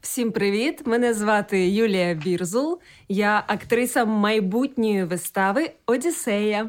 [0.00, 0.86] Всім привіт!
[0.86, 2.80] Мене звати Юлія Бірзул.
[3.08, 6.68] Я актриса майбутньої вистави Одіссея.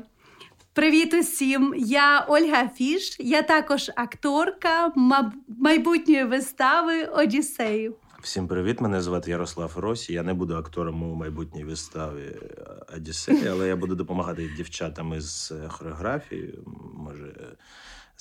[0.73, 1.73] Привіт усім!
[1.78, 3.17] Я Ольга Фіш.
[3.20, 4.91] Я також акторка
[5.47, 7.96] майбутньої вистави Одіссею.
[8.21, 8.81] Всім привіт!
[8.81, 10.13] Мене звати Ярослав Росі.
[10.13, 12.36] Я не буду актором у майбутній виставі
[12.95, 16.59] Одіссеї, але я буду допомагати дівчатам із хореографії.
[16.93, 17.55] Може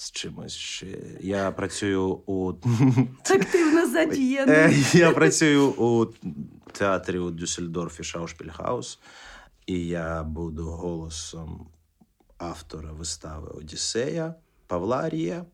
[0.00, 0.98] з чимось ще.
[1.20, 2.48] Я працюю у
[3.30, 4.52] активно задіяно.
[4.52, 6.06] Е, я працюю у
[6.72, 8.98] театрі у Дюссельдорфі Шаушпільгаус,
[9.66, 11.68] і я буду голосом
[12.38, 14.34] автора вистави Одіссея
[14.66, 15.44] Павла Арія.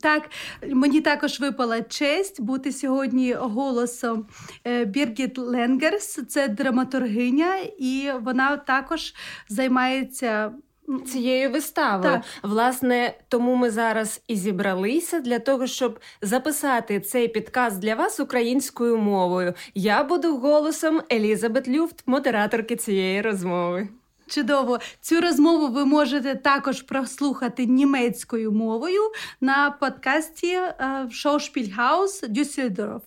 [0.00, 0.30] Так,
[0.68, 4.26] мені також випала честь бути сьогодні голосом
[4.66, 9.14] е, Біргіт Ленгерс, це драматургиня, і вона також
[9.48, 10.52] займається
[11.06, 12.12] цією виставою.
[12.12, 12.22] Так.
[12.42, 18.98] Власне, тому ми зараз і зібралися для того, щоб записати цей підкаст для вас українською
[18.98, 19.54] мовою.
[19.74, 23.88] Я буду голосом Елізабет Люфт, модераторки цієї розмови.
[24.28, 29.00] Чудово, цю розмову ви можете також прослухати німецькою мовою
[29.40, 30.58] на подкасті
[31.10, 33.02] Шоушпільгаус Дюссельдорф.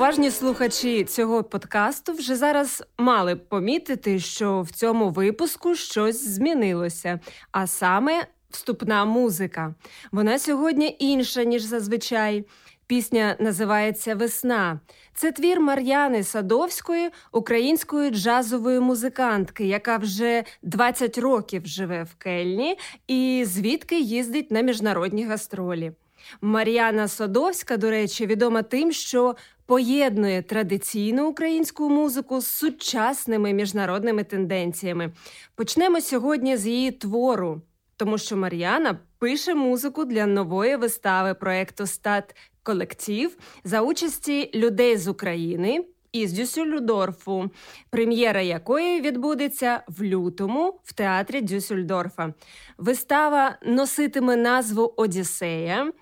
[0.00, 7.20] Уважні слухачі цього подкасту вже зараз мали б помітити, що в цьому випуску щось змінилося,
[7.52, 9.74] а саме вступна музика.
[10.12, 12.44] Вона сьогодні інша ніж зазвичай.
[12.86, 14.80] Пісня називається Весна.
[15.14, 23.44] Це твір Мар'яни Садовської, української джазової музикантки, яка вже 20 років живе в Кельні і
[23.46, 25.92] звідки їздить на міжнародні гастролі.
[26.40, 35.12] Мар'яна Садовська, до речі, відома тим, що поєднує традиційну українську музику з сучасними міжнародними тенденціями.
[35.54, 37.62] Почнемо сьогодні з її твору,
[37.96, 45.08] тому що Мар'яна пише музику для нової вистави проекту Стат Колектив за участі людей з
[45.08, 45.84] України.
[46.12, 47.50] Із Дюссельдорфу,
[47.90, 52.34] прем'єра якої відбудеться в лютому в театрі Дюссельдорфа.
[52.78, 55.92] Вистава носитиме назву Одіссея.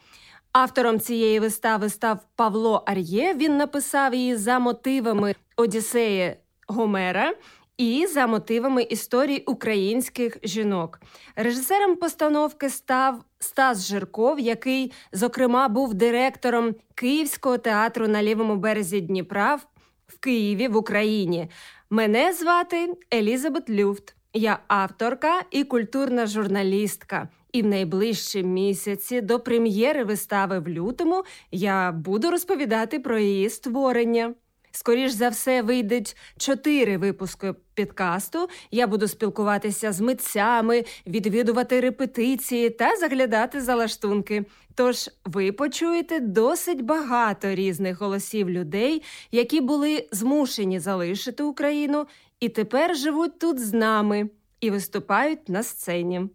[0.53, 3.35] Автором цієї вистави став Павло Ар'є.
[3.35, 6.37] Він написав її за мотивами Одіссеї
[6.69, 7.35] Гомера.
[7.79, 11.01] І за мотивами історій українських жінок.
[11.37, 19.59] Режисером постановки став Стас Жирков, який, зокрема, був директором Київського театру на лівому березі Дніпра
[20.07, 21.51] в Києві в Україні.
[21.91, 24.15] Мене звати Елізабет Люфт.
[24.33, 27.29] Я авторка і культурна журналістка.
[27.53, 34.35] І в найближчі місяці до прем'єри вистави в лютому я буду розповідати про її створення.
[34.73, 38.49] Скоріш за все, вийдуть чотири випуски підкасту.
[38.71, 44.45] Я буду спілкуватися з митцями, відвідувати репетиції та заглядати за лаштунки.
[44.75, 52.07] Тож ви почуєте досить багато різних голосів людей, які були змушені залишити Україну
[52.41, 54.31] і тепер живуть тут з нами
[54.61, 56.29] і виступають на сцені.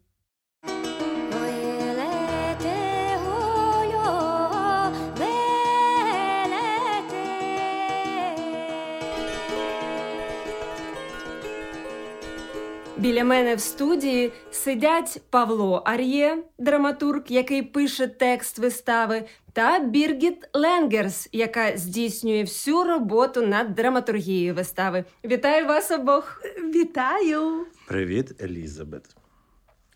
[13.03, 21.29] Біля мене в студії сидять Павло Ар'є, драматург, який пише текст вистави, та Біргіт Ленгерс,
[21.31, 25.05] яка здійснює всю роботу над драматургією вистави.
[25.25, 26.41] Вітаю вас обох!
[26.75, 27.65] Вітаю!
[27.87, 29.15] Привіт, Елізабет!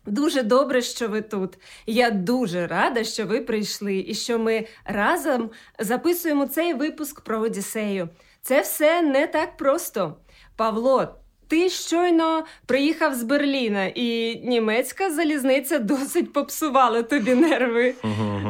[0.06, 1.58] Дуже добре, що ви тут.
[1.86, 8.08] Я дуже рада, що ви прийшли і що ми разом записуємо цей випуск про Одіссею.
[8.42, 10.16] Це все не так просто.
[10.56, 11.14] Павло,
[11.48, 17.94] ти щойно приїхав з Берліна, і німецька залізниця досить попсувала тобі нерви.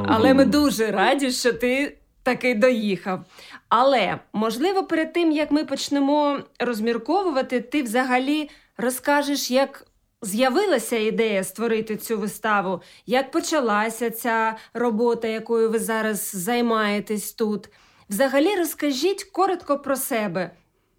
[0.07, 3.25] Але ми дуже раді, що ти таки доїхав.
[3.69, 9.85] Але можливо, перед тим як ми почнемо розмірковувати, ти взагалі розкажеш, як.
[10.23, 17.69] З'явилася ідея створити цю виставу, як почалася ця робота, якою ви зараз займаєтесь тут.
[18.11, 20.51] Взагалі, розкажіть коротко про себе,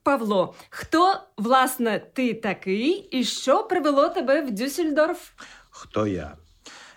[0.04, 5.32] Павло, хто власне ти такий і що привело тебе в Дюссельдорф?
[5.70, 6.36] Хто я?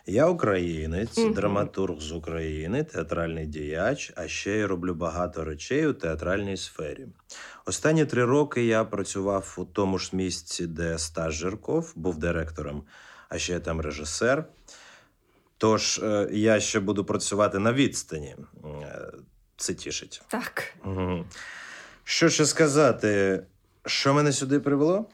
[0.06, 1.34] Я українець, mm-hmm.
[1.34, 7.06] драматург з України, театральний діяч, а ще й роблю багато речей у театральній сфері.
[7.66, 12.84] Останні три роки я працював у тому ж місці, де Стас Жирков був директором,
[13.28, 14.44] а ще там режисер.
[15.58, 18.36] Тож е, я ще буду працювати на відстані.
[18.64, 19.12] Е,
[19.56, 20.22] це тішить.
[20.28, 20.74] Так.
[20.84, 21.24] Угу.
[22.04, 23.42] Що ще сказати?
[23.86, 25.06] Що мене сюди привело?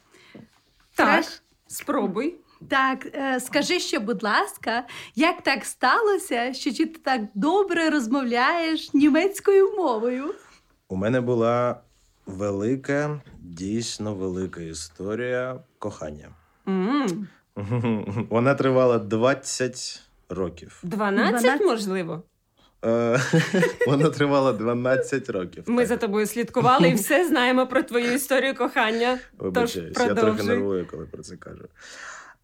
[0.95, 1.25] Так,
[1.67, 2.35] спробуй.
[2.69, 8.95] Так, е, скажи ще, будь ласка, як так сталося, що чи ти так добре розмовляєш
[8.95, 10.35] німецькою мовою?
[10.89, 11.81] У мене була
[12.27, 16.29] велика, дійсно велика історія кохання.
[16.69, 17.29] М,
[18.31, 20.81] Вона тривала 20 років.
[20.83, 21.67] 12, 12?
[21.67, 22.23] можливо.
[22.85, 23.21] Е,
[23.87, 25.65] Вона тривала 12 років.
[25.67, 25.89] Ми так.
[25.89, 29.19] за тобою слідкували і все знаємо про твою історію кохання.
[29.39, 31.65] Вибачаюсь, я трохи нервую, коли про це кажу.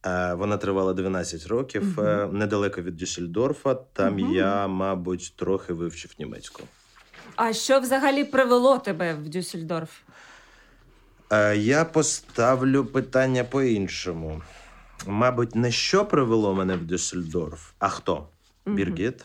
[0.07, 3.75] Е, Вона тривала 12 років е, недалеко від Дюссельдорфа.
[3.75, 4.35] Там Мгм.
[4.35, 6.63] я, мабуть, трохи вивчив німецьку.
[7.37, 9.91] А що взагалі привело тебе в Дюссельдорф?
[11.57, 14.43] Я поставлю питання по-іншому.
[15.07, 18.29] Мабуть, не що привело мене в Дюссельдорф, а хто?
[18.67, 19.25] Біргіт.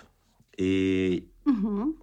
[0.60, 1.94] І, Угу.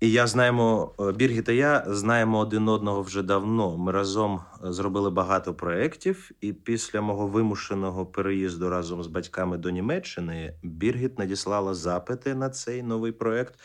[0.00, 3.76] і я знаємо, е, Біргіт та я знаємо один одного вже давно.
[3.76, 9.70] Ми разом е, зробили багато проєктів, і після мого вимушеного переїзду разом з батьками до
[9.70, 13.58] Німеччини Біргіт надіслала запити на цей новий проєкт.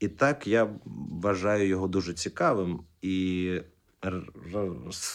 [0.00, 0.68] І так я
[1.22, 3.44] вважаю його дуже цікавим і,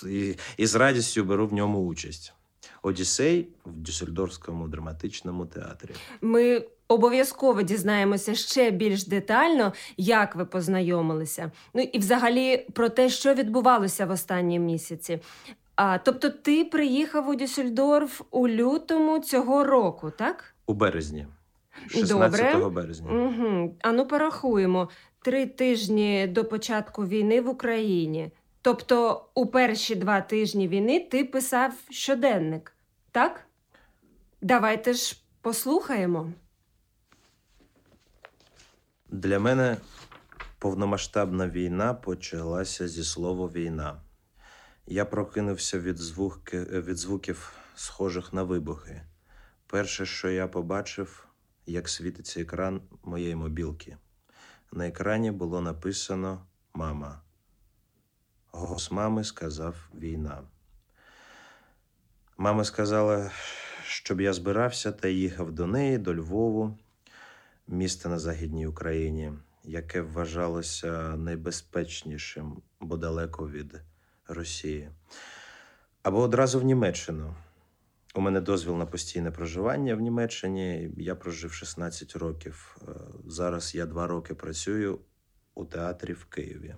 [0.07, 2.33] і, і з радістю беру в ньому участь.
[2.81, 5.89] Одіссей в Дюссельдорфському драматичному театрі.
[6.21, 11.51] Ми обов'язково дізнаємося ще більш детально, як ви познайомилися.
[11.73, 15.19] Ну і взагалі про те, що відбувалося в останні місяці.
[15.75, 20.55] А, тобто, ти приїхав у Дюссельдорф у лютому цього року, так?
[20.65, 21.27] У березні,
[21.87, 22.69] 16 Добре.
[22.69, 23.11] березня.
[23.11, 23.75] Угу.
[23.81, 24.89] А ну порахуємо
[25.21, 28.31] три тижні до початку війни в Україні.
[28.65, 32.75] Тобто, у перші два тижні війни ти писав щоденник,
[33.11, 33.47] так?
[34.41, 36.33] Давайте ж послухаємо.
[39.09, 39.77] Для мене
[40.59, 44.01] повномасштабна війна почалася зі слова війна.
[44.87, 49.01] Я прокинувся від, звуки, від звуків, схожих на вибухи.
[49.67, 51.27] Перше, що я побачив,
[51.65, 53.97] як світиться екран моєї мобілки.
[54.71, 57.24] На екрані було написано Мама.
[58.57, 60.43] Голос мами сказав війна.
[62.37, 63.31] Мама сказала,
[63.83, 66.77] щоб я збирався та їхав до неї, до Львову,
[67.67, 73.81] міста на Західній Україні, яке вважалося найбезпечнішим, бо далеко від
[74.27, 74.89] Росії.
[76.03, 77.35] Або одразу в Німеччину.
[78.13, 80.91] У мене дозвіл на постійне проживання в Німеччині.
[80.97, 82.77] Я прожив 16 років.
[82.81, 82.91] Е,
[83.27, 84.99] Зараз я два роки працюю
[85.55, 86.75] у театрі в Києві.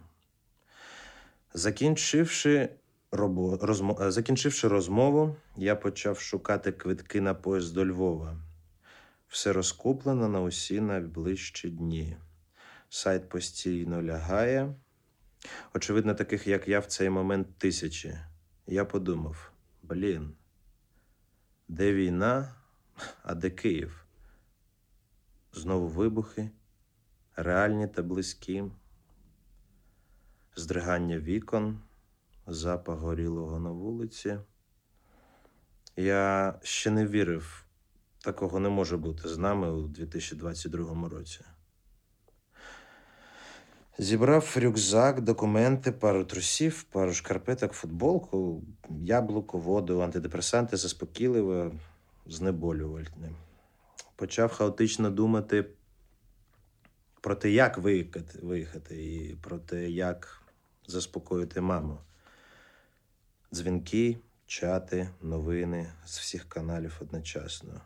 [1.57, 2.69] Закінчивши,
[3.11, 3.57] робо...
[3.61, 3.97] розмо...
[4.01, 8.37] е, Закінчивши розмову, я почав шукати квитки на поїзд до Львова.
[9.27, 12.17] Все розкуплено на усі найближчі дні.
[12.89, 14.75] Сайт постійно лягає.
[15.73, 18.17] Очевидно, таких, як я, в цей момент тисячі.
[18.67, 19.51] Я подумав:
[19.83, 20.35] блін,
[21.67, 22.55] де війна,
[23.23, 24.05] а де Київ?
[25.53, 26.49] Знову вибухи,
[27.35, 28.63] реальні та близькі,
[30.57, 31.79] здригання вікон,
[32.47, 34.37] запах горілого на вулиці.
[35.95, 37.65] Я ще не вірив,
[38.23, 41.39] такого не може бути з нами у 2022 році.
[43.99, 51.71] Зібрав рюкзак, документи, пару трусів, пару шкарпеток, футболку, яблуко, воду, антидепресанти, заспокійливе,
[52.25, 53.31] знеболювальне.
[54.15, 55.65] Почав хаотично думати
[57.21, 60.46] про те, як виїхати, виїхати, і про те, як
[60.87, 61.99] заспокоїти маму.
[63.53, 67.81] Дзвінки, чати, новини з всіх каналів одночасно.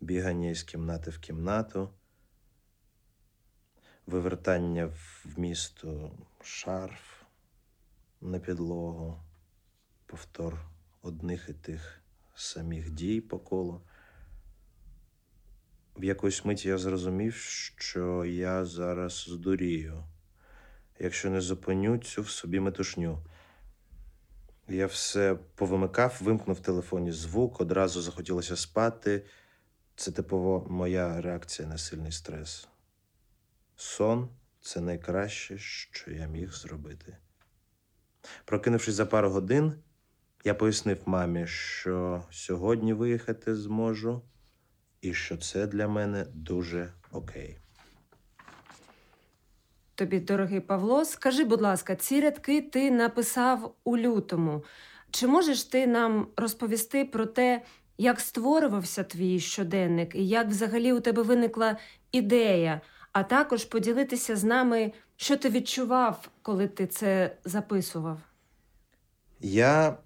[0.00, 1.90] Бігання із кімнати в кімнату
[4.06, 6.10] вивертання в місто
[6.42, 7.22] шарф
[8.20, 9.20] на підлогу,
[10.06, 10.66] повтор
[11.02, 12.00] одних і тих
[12.34, 13.80] самих дій по колу.
[15.96, 20.04] В якусь мить я зрозумів, що я зараз здурію,
[20.98, 23.18] якщо не зупиню цю в собі метушню.
[24.68, 29.24] Я все повимикав, вимкнув в телефоні звук, одразу захотілося спати.
[29.96, 32.68] Це типово моя реакція на сильний стрес.
[33.76, 34.28] Сон
[34.60, 37.16] це найкраще, що я міг зробити.
[38.44, 39.74] Прокинувшись за пару годин,
[40.44, 44.22] я пояснив мамі, що сьогодні виїхати зможу,
[45.00, 47.58] і що це для мене дуже окей.
[49.94, 54.64] Тобі, дорогий Павло, скажи, будь ласка, ці рядки ти написав у лютому.
[55.10, 57.62] Чи можеш ти нам розповісти про те,
[57.98, 61.76] як створювався твій щоденник, і як взагалі у тебе виникла
[62.12, 62.80] ідея,
[63.12, 68.20] а також поділитися з нами, що ти відчував, коли ти це записував.
[69.40, 69.96] Я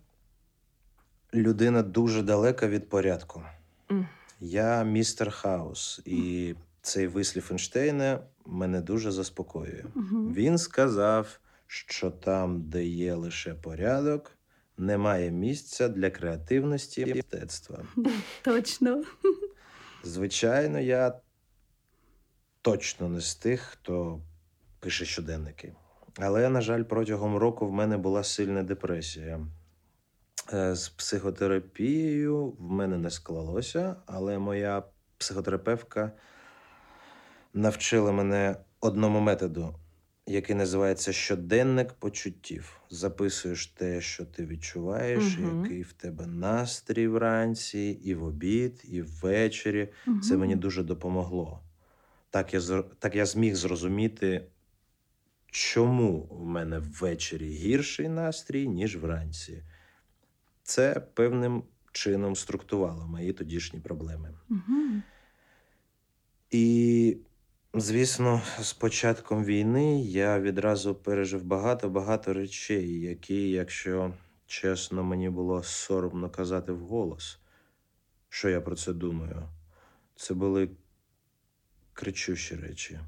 [1.34, 3.42] людина дуже далека від порядку.
[3.88, 4.06] Mm.
[4.40, 8.18] Я містер Хаус, і цей вислів Ейнштейна
[8.48, 9.84] мене дуже заспокоює.
[9.94, 10.32] Мгм.
[10.32, 14.38] Він сказав, що там, де є лише порядок,
[14.76, 17.84] немає місця для креативності і мистецтва.
[18.42, 19.04] Точно.
[20.04, 21.20] Звичайно, я
[22.62, 24.20] точно не з тих, хто
[24.80, 25.74] пише щоденники.
[26.18, 29.46] Але, на жаль, протягом року в мене була сильна депресія.
[30.52, 34.82] Е, З психотерапією в мене не склалося, але моя
[35.18, 36.12] психотерапевтка
[37.58, 39.74] навчила мене одному методу,
[40.26, 42.80] який називається щоденник почуттів.
[42.90, 45.62] Записуєш те, що ти відчуваєш, Мгм.
[45.62, 49.88] який в тебе настрій вранці, і в обід, і ввечері.
[50.22, 51.60] Це мені дуже допомогло.
[52.30, 52.60] Так я,
[52.98, 54.46] так я зміг зрозуміти,
[55.46, 59.62] чому в мене ввечері гірший настрій, ніж вранці.
[60.62, 61.62] Це певним
[61.92, 64.34] чином структувало мої тодішні проблеми.
[64.48, 65.02] Мгм.
[66.50, 67.16] І,
[67.74, 74.14] звісно, з початком війни я відразу пережив багато-багато речей, які, якщо
[74.46, 77.38] чесно, мені було соромно казати вголос,
[78.28, 79.48] що я про це думаю.
[80.16, 80.70] Це були
[81.92, 83.00] кричущі речі.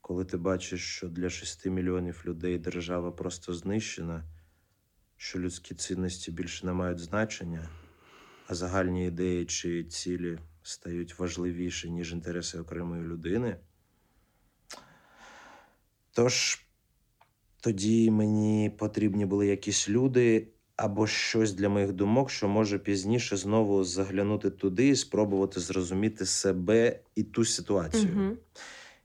[0.00, 4.24] Коли ти бачиш, що для 6 мільйонів людей держава просто знищена,
[5.16, 7.68] що людські цінності більше не мають значення,
[8.46, 13.56] а загальні ідеї чи цілі стають важливіші, ніж інтереси окремої людини.
[16.18, 16.60] Тож
[17.60, 23.84] тоді мені потрібні були якісь люди або щось для моїх думок, що може пізніше знову
[23.84, 28.12] заглянути туди і спробувати зрозуміти себе і ту ситуацію.
[28.16, 28.36] Угу.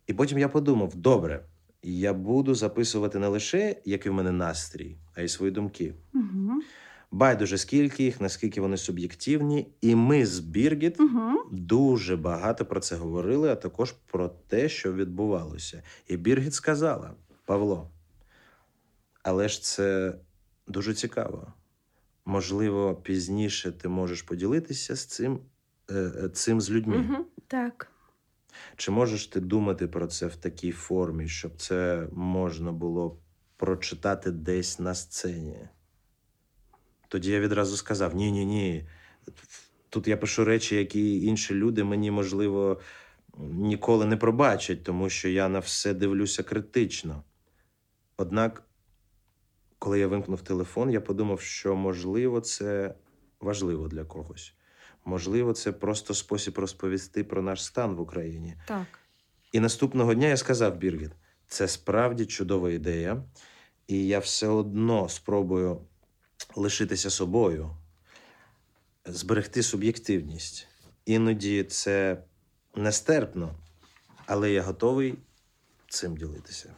[0.07, 1.45] І потім я подумав: добре,
[1.83, 5.93] я буду записувати не лише, який в мене настрій, а й свої думки.
[6.13, 6.61] Мгм.
[7.13, 11.39] Байдуже скільки їх, наскільки вони суб'єктивні, і ми з Біргіт Мгм.
[11.51, 15.83] дуже багато про це говорили, а також про те, що відбувалося.
[16.07, 17.13] І Біргіт сказала:
[17.45, 17.91] Павло,
[19.23, 20.15] але ж це
[20.67, 21.53] дуже цікаво.
[22.25, 25.39] Можливо, пізніше ти можеш поділитися з цим,
[25.89, 26.97] е, е, цим з людьми.
[26.97, 27.25] Угу.
[27.47, 27.91] Так.
[28.75, 33.17] Чи можеш ти думати про це в такій формі, щоб це можна було
[33.57, 35.67] прочитати десь на сцені?
[37.13, 38.85] Тоді я відразу сказав: ні, ні, ні.
[39.89, 42.79] Тут я пишу речі, які інші люди мені, можливо,
[43.37, 47.23] ніколи не пробачать, тому що я на все дивлюся критично.
[48.17, 48.63] Однак,
[49.79, 52.95] коли я вимкнув телефон, я подумав, що можливо це
[53.39, 54.53] важливо для когось.
[55.05, 58.55] Можливо, це просто спосіб розповісти про наш стан в Україні.
[58.67, 58.99] Так.
[59.51, 61.11] І наступного дня я сказав Біргіт,
[61.47, 63.23] це справді чудова ідея,
[63.87, 65.81] і я все одно спробую
[66.55, 67.69] лишитися собою,
[69.05, 70.67] зберегти суб'єктивність.
[71.05, 72.17] Іноді це
[72.75, 73.55] нестерпно,
[74.25, 75.15] але я готовий
[75.89, 76.69] цим ділитися.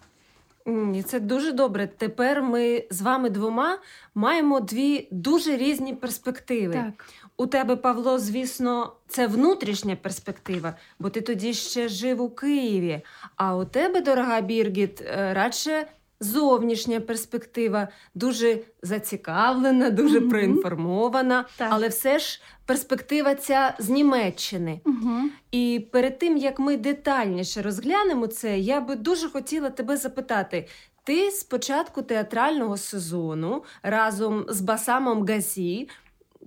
[0.93, 1.88] І це дуже добре.
[1.88, 3.79] Тепер ми з вами двома
[4.15, 6.74] маємо дві дуже різні перспективи.
[6.74, 7.10] Так.
[7.38, 13.01] У тебе, Павло, звісно, це внутрішня перспектива, бо ти тоді ще жив у Києві.
[13.36, 15.88] А у тебе, дорога Біргіт, е, радше
[16.19, 20.29] зовнішня перспектива, дуже зацікавлена, дуже Мгм.
[20.29, 21.67] проінформована, Так.
[21.72, 24.81] але все ж перспектива ця з Німеччини.
[24.86, 25.19] Угу.
[25.51, 30.67] І перед тим як ми детальніше розглянемо це, я би дуже хотіла тебе запитати.
[31.03, 35.89] Ти з початку театрального сезону разом з Басамом Газі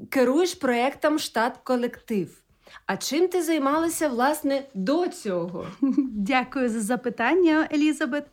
[0.09, 2.43] керуєш проєктом штат колектив.
[2.87, 5.67] А чим ти займалася власне до цього?
[6.13, 8.25] Дякую за запитання, Елізабет.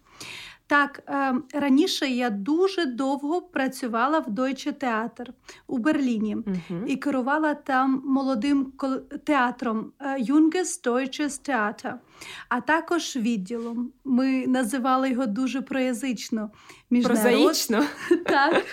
[0.67, 5.27] Так, е, раніше я дуже довго працювала в Deutsche Theater
[5.67, 6.79] у Берліні Угу.
[6.87, 8.73] і керувала там молодим
[9.23, 11.93] театром е, Junges Deutsches Theater,
[12.49, 13.91] а також відділом.
[14.03, 16.49] Ми називали його дуже проязично.
[16.89, 17.21] Міжнарод...
[17.21, 17.83] Прозаїчно?
[18.25, 18.65] Так.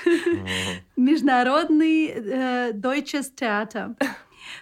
[0.96, 3.88] Міжнародний е, Deutsches Theater,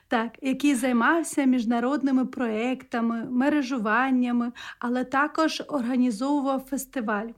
[0.09, 7.29] так, який займався міжнародними проектами, мережуваннями, але також організовував фестиваль.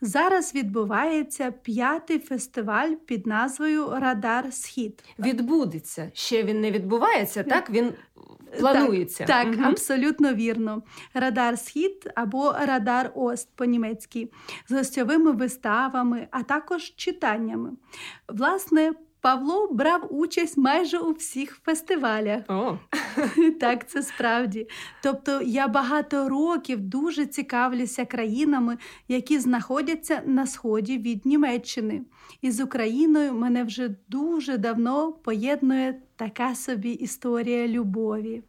[0.00, 5.04] Зараз відбувається п'ятий фестиваль під назвою Радар Схід.
[5.18, 6.10] Відбудеться.
[6.14, 7.70] Ще він не відбувається, так?
[7.70, 7.92] Він
[8.60, 9.24] планується.
[9.24, 9.64] Так, Мгм.
[9.64, 10.82] абсолютно вірно.
[11.14, 14.28] Радар Схід або Радар Ост по-німецьки
[14.68, 17.70] з гостьовими виставами, а також читаннями.
[18.28, 18.92] Власне,
[19.22, 22.42] Павло брав участь майже у всіх фестивалях.
[22.48, 22.78] О.
[23.60, 24.68] Так, це справді.
[25.02, 32.02] Тобто я багато років дуже цікавлюся країнами, які знаходяться на сході від Німеччини.
[32.40, 38.42] І з Україною мене вже дуже давно поєднує така собі історія любові.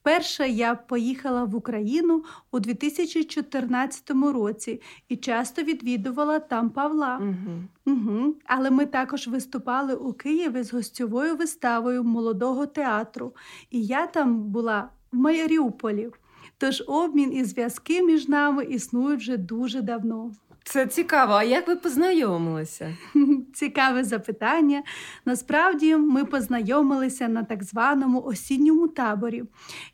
[0.00, 7.20] Вперше я поїхала в Україну у 2014 році і часто відвідувала там Павла.
[7.22, 7.96] Угу.
[7.96, 8.34] Угу.
[8.44, 13.34] Але ми також виступали у Києві з гостьовою виставою молодого театру,
[13.70, 16.10] і я там була в Маріуполі.
[16.58, 20.32] Тож обмін і зв'язки між нами існують вже дуже давно.
[20.70, 21.32] Це цікаво.
[21.32, 22.96] А як ви познайомилися?
[23.54, 24.82] Цікаве запитання.
[25.24, 29.44] Насправді ми познайомилися на так званому осінньому таборі.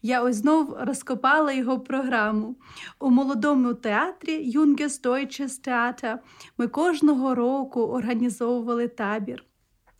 [0.03, 2.57] Я ось знов розкопала його програму.
[2.99, 6.19] У молодому театрі Junges Deutsches Theater
[6.59, 9.45] ми кожного року організовували табір.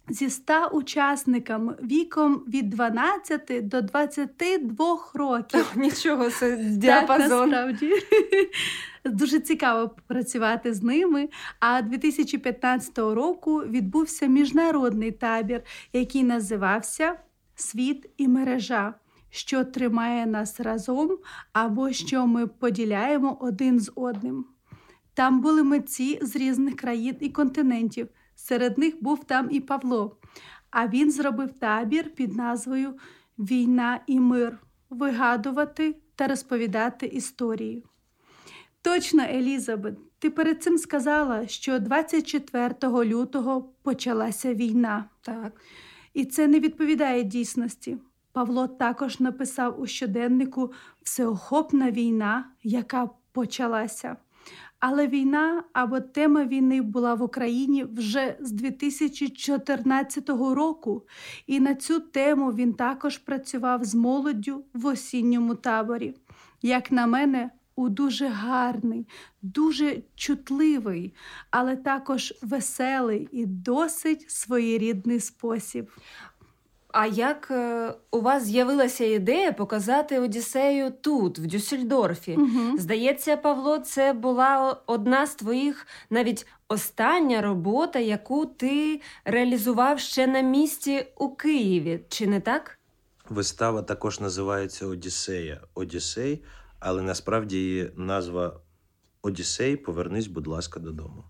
[0.09, 5.73] Зі ста учасниками віком від 12 до 22 років.
[5.77, 7.51] Нічого це Так, діапазон.
[7.51, 7.93] насправді.
[9.07, 11.29] Дуже цікаво працювати з ними.
[11.61, 17.17] А 2015 року відбувся міжнародний табір, який називався
[17.55, 18.95] Світ і мережа,
[19.31, 21.19] що тримає нас разом
[21.53, 24.45] або що ми поділяємо один з одним.
[25.15, 28.09] Там були митці з різних країн і континентів.
[28.35, 30.17] Серед них був там і Павло.
[30.71, 32.95] А він зробив табір під назвою
[33.39, 34.59] Війна і мир
[34.91, 37.85] вигадувати та розповідати історії.
[38.87, 42.75] Точно, Елізабет, ти перед цим сказала, що 24
[43.05, 45.05] лютого почалася війна.
[45.21, 45.61] Так.
[46.15, 47.99] І це не відповідає дійсності.
[48.33, 54.17] Павло також написав у щоденнику Всеохопна війна, яка почалася.
[54.81, 61.07] Але війна або тема війни була в Україні вже з 2014 року,
[61.47, 66.15] і на цю тему він також працював з молоддю в осінньому таборі.
[66.63, 69.09] Як на мене, у дуже гарний,
[69.43, 71.15] дуже чутливий,
[71.51, 75.91] але також веселий і досить своєрідний спосіб.
[76.89, 82.35] А як е, у вас з'явилася ідея показати Одіссею тут, в Дюссельдорфі?
[82.37, 82.79] Угу.
[82.79, 90.41] Здається, Павло, це була одна з твоїх навіть остання робота, яку ти реалізував ще на
[90.41, 92.79] місці у Києві, чи не так?
[93.29, 95.61] Вистава також називається Одіссея.
[95.75, 96.43] Одіссей,
[96.87, 98.61] але насправді її назва
[99.23, 101.25] Одіссей, повернись, будь ласка, додому.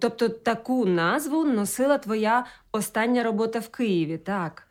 [0.00, 4.68] Тобто таку назву носила твоя остання робота в Києві, так?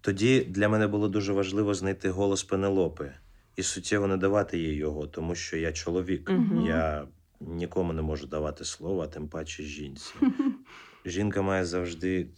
[0.00, 3.12] Тоді для мене було дуже важливо знайти голос Пенелопи
[3.56, 6.30] і суттєво не давати їй його, тому що я чоловік.
[6.30, 6.66] Мгм.
[6.66, 7.06] Я
[7.40, 10.14] нікому не можу давати слова, тим паче жінці.
[11.06, 12.28] Жінка має завжди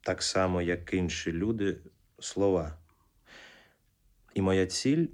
[0.00, 1.76] так само, як інші люди,
[2.18, 2.78] слова.
[4.34, 5.06] І моя ціль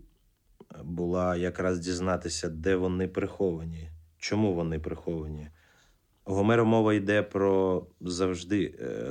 [0.84, 5.48] була якраз дізнатися, де вони приховані, чому вони приховані.
[6.24, 9.10] У Гомера мова йде про завжди, е,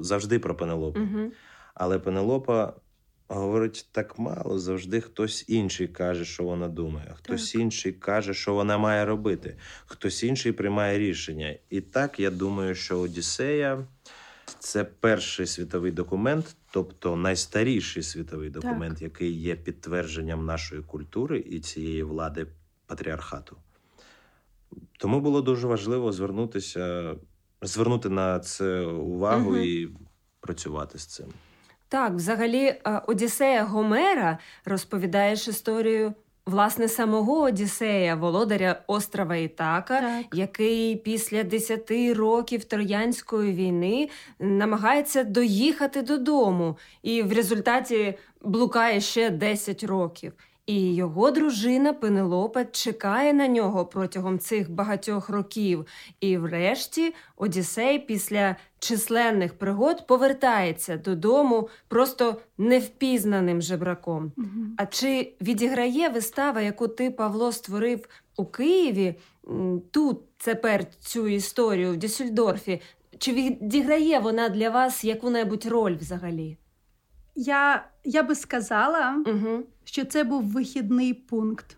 [0.00, 1.00] завжди про Пенелопу.
[1.00, 1.32] Угу.
[1.74, 2.72] Але Пенелопа
[3.28, 7.60] говорить так мало, завжди хтось інший каже, що вона думає, хтось Так.
[7.60, 11.54] інший каже, що вона має робити, хтось інший приймає рішення.
[11.70, 13.86] І так я думаю, що Одіссея
[14.58, 22.02] це перший світовий документ, тобто найстаріший світовий документ, який є підтвердженням нашої культури і цієї
[22.02, 22.46] влади
[22.86, 23.56] патріархату.
[24.98, 27.14] Тому було дуже важливо звернутися,
[27.62, 29.58] звернути на це увагу угу.
[29.58, 29.88] і
[30.40, 31.26] працювати з цим.
[31.88, 36.14] Так, взагалі, е, Одіссея Гомера розповідаєш історію
[36.46, 40.26] власне самого Одіссея, володаря острова Ітака, Так.
[40.34, 49.84] який після 10 років Троянської війни намагається доїхати додому, і в результаті блукає ще 10
[49.84, 50.32] років.
[50.66, 55.86] І його дружина Пенелопа чекає на нього протягом цих багатьох років.
[56.20, 64.32] І врешті Одіссей після численних пригод повертається додому просто невпізнаним жебраком.
[64.36, 64.74] Мгм.
[64.78, 69.14] А чи відіграє вистава, яку ти, Павло, створив у Києві,
[69.90, 72.80] тут тепер цю історію в Дюссельдорфі?
[73.18, 76.56] Чи відіграє вона для вас яку-небудь роль взагалі?
[77.36, 79.62] Я, я би сказала, Угу.
[79.84, 81.76] що це був вихідний пункт.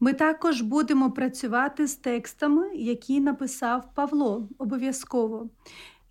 [0.00, 5.48] Ми також будемо працювати з текстами, які написав Павло обов'язково.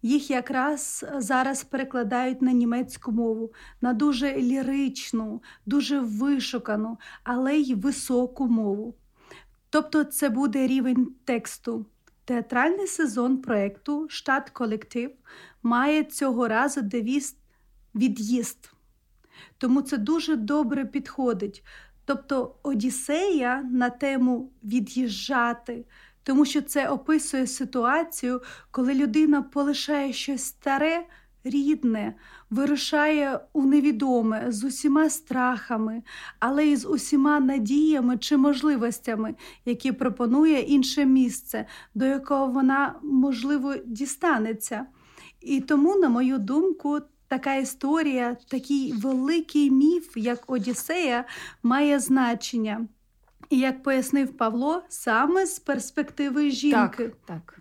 [0.02, 3.52] Їх якраз зараз перекладають на німецьку мову,
[3.82, 8.96] на дуже ліричну, дуже вишукану, але й високу мову.
[9.70, 11.86] Тобто це буде рівень тексту
[12.26, 15.12] Театральний сезон проєкту Штат Колектив
[15.64, 17.36] має цього разу девіз
[17.96, 18.72] від'їзд.
[19.58, 21.64] Тому це дуже добре підходить.
[22.06, 25.86] Тобто Одіссея на тему від'їжджати,
[26.24, 31.06] тому що це описує ситуацію, коли людина полишає щось старе,
[31.44, 32.14] рідне,
[32.50, 36.04] вирушає у невідоме з усіма страхами,
[36.40, 43.76] але й з усіма надіями чи можливостями, які пропонує інше місце, до якого вона, можливо,
[43.86, 44.86] дістанеться.
[45.42, 51.26] І тому, на мою думку, така історія, такий великий міф, як Одіссея,
[51.64, 52.88] має значення.
[53.50, 57.04] І як пояснив Павло, саме з перспективи жінки.
[57.04, 57.60] Так, так.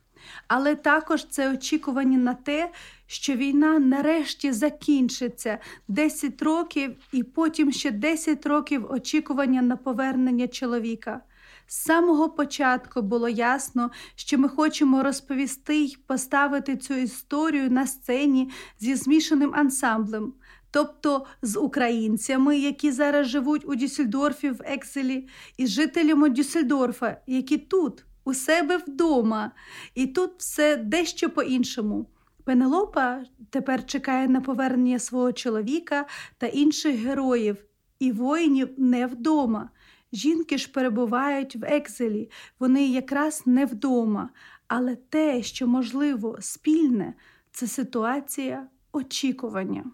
[0.49, 2.71] Але також це очікування на те,
[3.07, 11.21] що війна нарешті закінчиться 10 років, і потім ще 10 років очікування на повернення чоловіка.
[11.67, 18.51] З самого початку було ясно, що ми хочемо розповісти й поставити цю історію на сцені
[18.81, 20.33] зі змішаним ансамблем,
[20.71, 27.59] тобто з українцями, які зараз живуть у Дюссельдорфі в Екселі, і з жителями Дюссельдорфа, які
[27.59, 29.51] тут, у себе вдома,
[29.95, 32.07] і тут все дещо по-іншому.
[32.45, 36.07] Пенелопа тепер чекає на повернення свого чоловіка
[36.39, 37.57] та інших героїв,
[37.99, 39.71] і воїнів не вдома.
[40.17, 44.31] Жінки ж перебувають в екзелі, вони якраз не вдома.
[44.69, 47.15] Але те, що можливо спільне,
[47.53, 49.85] це ситуація очікування.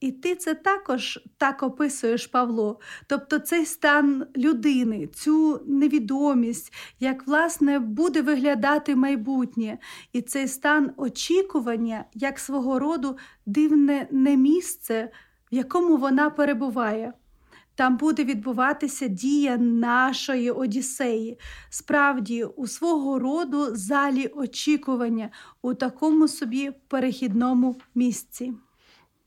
[0.00, 2.80] І ти це також так описуєш, Павло.
[3.06, 9.78] Тобто цей стан людини, цю невідомість, як власне буде виглядати майбутнє,
[10.12, 15.10] і цей стан очікування як свого роду дивне не місце,
[15.52, 17.12] в якому вона перебуває.
[17.74, 21.38] Там буде відбуватися дія нашої Одіссеї,
[21.70, 25.30] справді у свого роду залі очікування
[25.62, 28.52] у такому собі перехідному місці.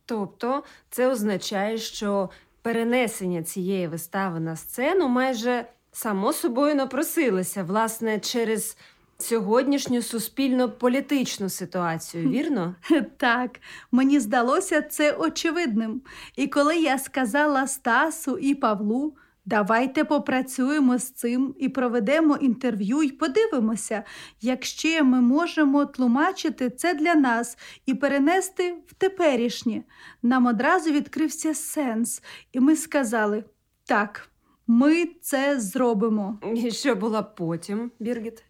[0.05, 2.29] Тобто це означає, що
[2.61, 8.77] перенесення цієї вистави на сцену майже само собою напросилося, власне, через
[9.17, 12.75] сьогоднішню суспільно-політичну ситуацію, вірно?
[13.17, 13.59] Так,
[13.91, 16.01] мені здалося це очевидним.
[16.35, 23.11] І коли я сказала Стасу і Павлу, давайте попрацюємо з цим і проведемо інтерв'ю і
[23.11, 24.03] подивимося,
[24.41, 29.83] як ще ми можемо тлумачити це для нас і перенести в теперішнє.
[30.23, 32.21] Нам одразу відкрився сенс,
[32.53, 33.43] і ми сказали
[33.85, 34.29] так.
[34.67, 36.39] Ми це зробимо.
[36.55, 38.43] І що була потім, Біргіт?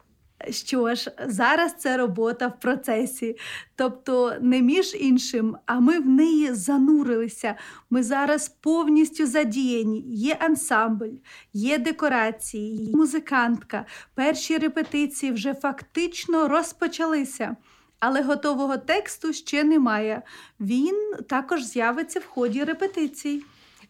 [0.50, 3.36] Що ж, зараз це робота в процесі,
[3.76, 7.54] тобто не між іншим, а ми в неї занурилися.
[7.90, 10.04] Ми зараз повністю задіяні.
[10.06, 11.14] Є ансамбль,
[11.52, 13.86] є декорації, є музикантка.
[14.14, 17.56] Перші репетиції вже фактично розпочалися.
[18.00, 20.22] Але готового тексту ще немає.
[20.60, 23.42] Він також з'явиться в ході репетицій.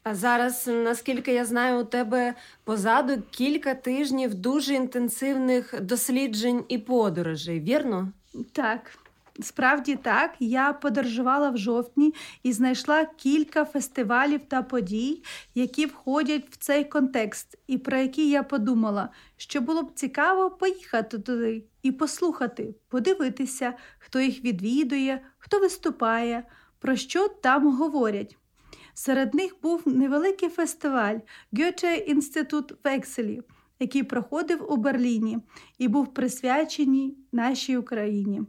[0.08, 7.60] А зараз, наскільки я знаю, у тебе позаду кілька тижнів дуже інтенсивних досліджень і подорожей,
[7.60, 8.12] вірно?
[8.52, 8.98] Так.
[9.40, 15.22] Справді так, я подорожувала в жовтні і знайшла кілька фестивалів та подій,
[15.54, 21.18] які входять в цей контекст, і про які я подумала, що було б цікаво поїхати
[21.18, 26.42] туди і послухати, подивитися, хто їх відвідує, хто виступає,
[26.78, 28.36] про що там говорять.
[28.98, 31.18] Серед них був невеликий фестиваль
[31.52, 33.42] Goethe інститут Векселі,
[33.80, 35.38] який проходив у Берліні
[35.78, 38.42] і був присвячений нашій Україні.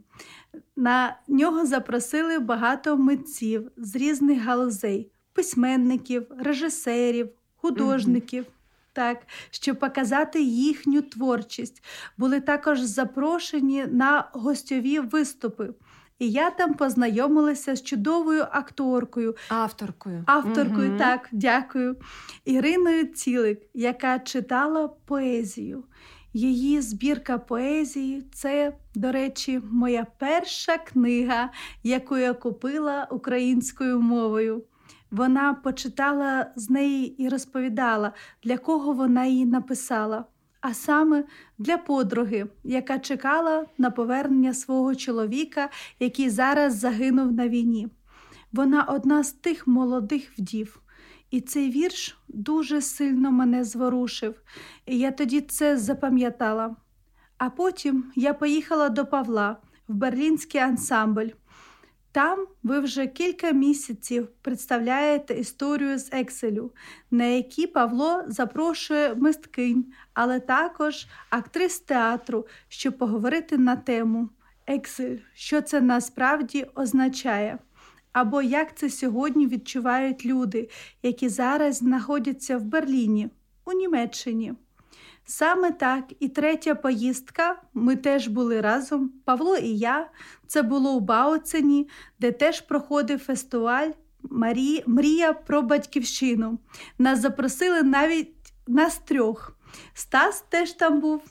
[0.76, 8.44] На нього запросили багато митців з різних галузей, письменників, режисерів, художників.
[8.44, 8.92] Mm-hmm.
[8.92, 11.82] Так, щоб показати їхню творчість,
[12.16, 15.70] були також запрошені на гостьові виступи.
[16.18, 20.24] І я там познайомилася з чудовою акторкою, авторкою.
[20.26, 20.98] Авторкою, угу.
[20.98, 21.96] так, дякую.
[22.44, 25.84] Іриною Цілик, яка читала поезію.
[26.32, 31.50] Її збірка поезії це, до речі, моя перша книга,
[31.82, 34.64] яку я купила українською мовою.
[35.10, 40.24] Вона почитала з неї і розповідала, для кого вона її написала
[40.60, 41.24] а саме
[41.58, 47.88] для подруги, яка чекала на повернення свого чоловіка, який зараз загинув на війні.
[48.52, 50.80] Вона одна з тих молодих вдів.
[51.30, 54.34] І цей вірш дуже сильно мене зворушив,
[54.86, 56.76] і я тоді це запам'ятала.
[57.38, 59.56] А потім я поїхала до Павла
[59.88, 61.28] в берлінський ансамбль.
[62.12, 66.72] Там ви вже кілька місяців представляєте історію з Екселю,
[67.10, 74.28] на якій Павло запрошує мисткинь, але також актрис театру, щоб поговорити на тему
[74.66, 77.58] Ексель, що це насправді означає,
[78.12, 80.68] або як це сьогодні відчувають люди,
[81.02, 83.30] які зараз знаходяться в Берліні,
[83.64, 84.54] у Німеччині.
[85.30, 87.62] Саме так і третя поїздка.
[87.74, 90.10] Ми теж були разом, Павло і я.
[90.46, 91.88] Це було у Бауцені,
[92.20, 93.90] де теж проходив фестиваль
[94.22, 94.84] Марі...
[94.86, 96.58] Мрія про батьківщину.
[96.98, 98.34] Нас запросили навіть
[98.66, 99.56] нас трьох.
[99.94, 101.22] Стас теж там був.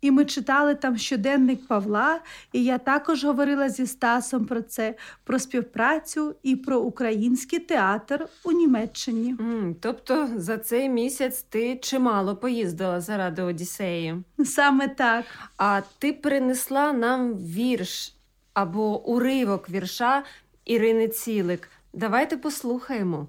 [0.00, 2.20] І ми читали там щоденник Павла,
[2.52, 8.52] і я також говорила зі Стасом про це, про співпрацю і про український театр у
[8.52, 9.36] Німеччині.
[9.38, 14.16] Mm, тобто за цей місяць ти чимало поїздила заради Одіссеї.
[14.44, 15.24] Саме так.
[15.56, 18.14] А ти принесла нам вірш
[18.54, 20.22] або уривок вірша
[20.64, 21.68] Ірини Цілик.
[21.92, 23.28] Давайте послухаємо.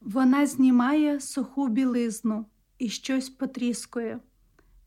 [0.00, 2.46] Вона знімає суху білизну
[2.78, 4.20] і щось потріскує.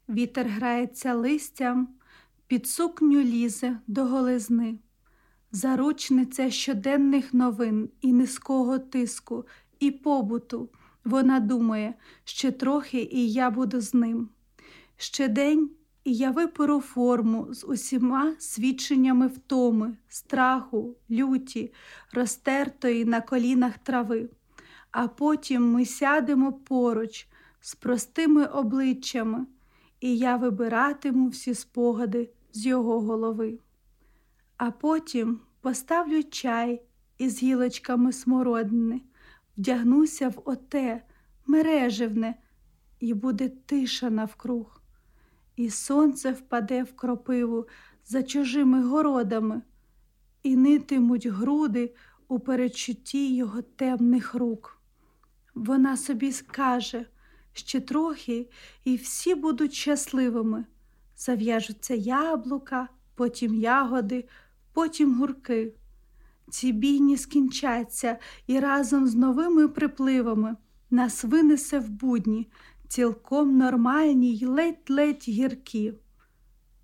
[0.09, 1.87] Вітер грається листям,
[2.47, 4.79] під сукню лізе до голизни,
[5.51, 9.45] заручниця щоденних новин і низького тиску,
[9.79, 10.69] і побуту.
[11.05, 14.29] Вона думає, ще трохи, і я буду з ним.
[14.97, 15.69] Ще день,
[16.03, 21.73] і я випору форму з усіма свідченнями втоми, страху, люті,
[22.13, 24.29] розтертої на колінах трави
[24.93, 27.27] а потім ми сядемо поруч
[27.61, 29.45] з простими обличчями,
[29.99, 33.59] і я вибиратиму всі спогади з його голови.
[34.57, 36.81] А потім поставлю чай
[37.17, 39.01] із гілочками смородини,
[39.57, 41.03] вдягнуся в оте
[41.47, 42.35] мережевне,
[42.99, 44.81] і буде тиша навкруг.
[45.55, 47.67] І сонце впаде в кропиву
[48.05, 49.61] за чужими городами,
[50.43, 51.95] і нитимуть груди
[52.27, 54.82] у перечутті його темних рук.
[55.55, 57.05] Вона собі скаже
[57.53, 58.49] ще трохи,
[58.83, 60.65] і всі будуть щасливими.
[61.17, 64.25] Зав'яжуться яблука, потім ягоди,
[64.73, 65.73] потім гурки.
[66.49, 70.55] Ці бійні скінчаться і разом з новими припливами
[70.91, 72.49] нас винесе в будні,
[72.87, 75.93] цілком нормальні й ледь-ледь гіркі.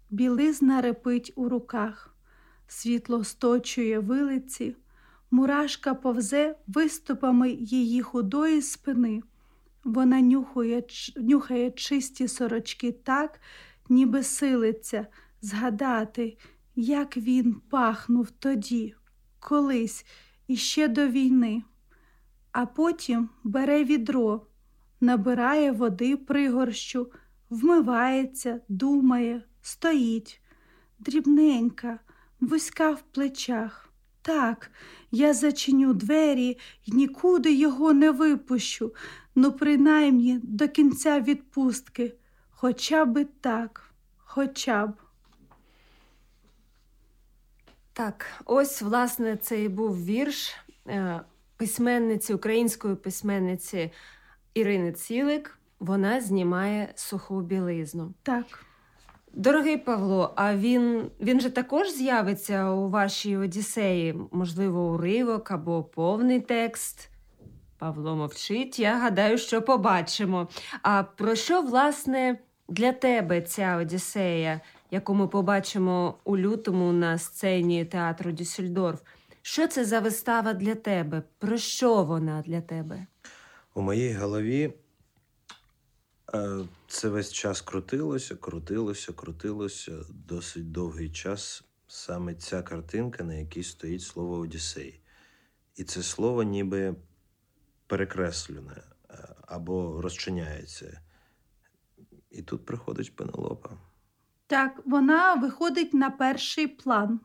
[0.10, 2.16] Білизна репить у руках,
[2.68, 4.76] світло сточує вилиці.
[5.32, 9.22] Мурашка повзе виступами її худої спини.
[9.84, 10.84] Вона нюхає,
[11.18, 13.42] нюхає чисті сорочки так,
[13.90, 15.08] ніби силиться
[15.42, 16.38] згадати,
[16.76, 18.96] як він пахнув тоді,
[19.40, 20.06] колись
[20.48, 21.64] іще до війни,
[22.52, 24.48] а потім бере відро,
[25.02, 27.12] набирає води пригорщу,
[27.50, 30.42] вмивається, думає, стоїть,
[31.00, 32.00] дрібненька,
[32.40, 33.89] вузька в плечах.
[34.30, 34.72] Так,
[35.12, 38.94] я зачиню двері і нікуди його не випущу,
[39.36, 42.14] ну, принаймні до кінця відпустки.
[42.50, 44.94] Хоча би так, хоча б.
[47.94, 50.56] Так, ось, власне, це і був вірш
[50.88, 51.22] е,
[51.58, 53.92] письменниці, української письменниці
[54.54, 55.60] Ірини Цілик.
[55.80, 58.14] Вона знімає суху білизну.
[58.24, 58.69] Так.
[59.34, 66.40] Дорогий Павло, а він він же також з'явиться у вашій Одіссеї, можливо, уривок або повний
[66.40, 67.10] текст.
[67.78, 70.48] Павло мовчить, я гадаю, що побачимо.
[70.82, 72.38] А про що, власне,
[72.70, 74.62] для тебе ця Одіссея,
[74.92, 79.02] яку ми побачимо у лютому на сцені театру Дюссельдорф?
[79.42, 81.24] Що це за вистава для тебе?
[81.40, 83.06] Про що вона для тебе?
[83.74, 84.74] У моїй голові
[86.88, 91.64] це весь час крутилося, крутилося, крутилося досить довгий час.
[91.88, 95.02] Саме ця картинка, на якій стоїть слово Одіссей.
[95.76, 96.96] І це слово ніби
[97.88, 101.02] перекреслене е, або розчиняється.
[102.32, 103.70] І тут приходить Пенелопа.
[104.48, 107.20] Так, вона виходить на перший план.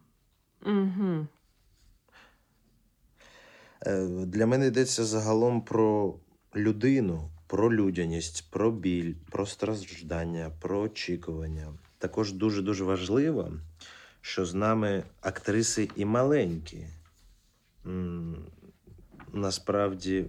[0.66, 1.26] Угу.
[4.26, 6.18] Для мене йдеться загалом про
[6.56, 11.72] людину, про людяність, про біль, про страждання, про очікування.
[11.98, 13.52] Також дуже дуже важливо,
[14.20, 16.86] що з нами актриси і маленькі.
[19.32, 20.26] Насправді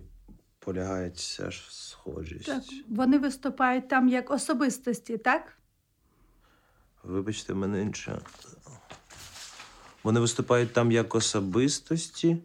[0.59, 2.45] полягають вся ж схожість.
[2.45, 5.57] Так, Вони виступають там як особистості, так?
[7.03, 8.21] Вибачте, мене інше.
[10.03, 12.37] Вони виступають там як особистості.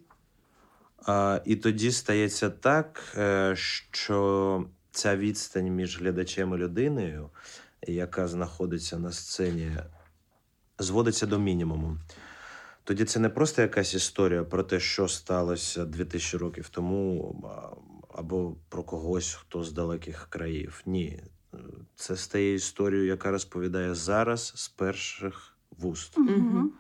[1.07, 7.31] А, І тоді стається так, е, що ця відстань між глядачем і людиною,
[7.87, 9.77] яка знаходиться на сцені,
[10.79, 11.99] зводиться до мінімуму.
[12.85, 17.35] Тоді це не просто якась історія про те, що сталося 2000 років тому,
[18.15, 20.83] або про когось, хто з далеких країв.
[20.87, 21.23] Ні.
[21.95, 26.19] Це стає історією, яка розповідає зараз з перших вуст.
[26.19, 26.71] Угу.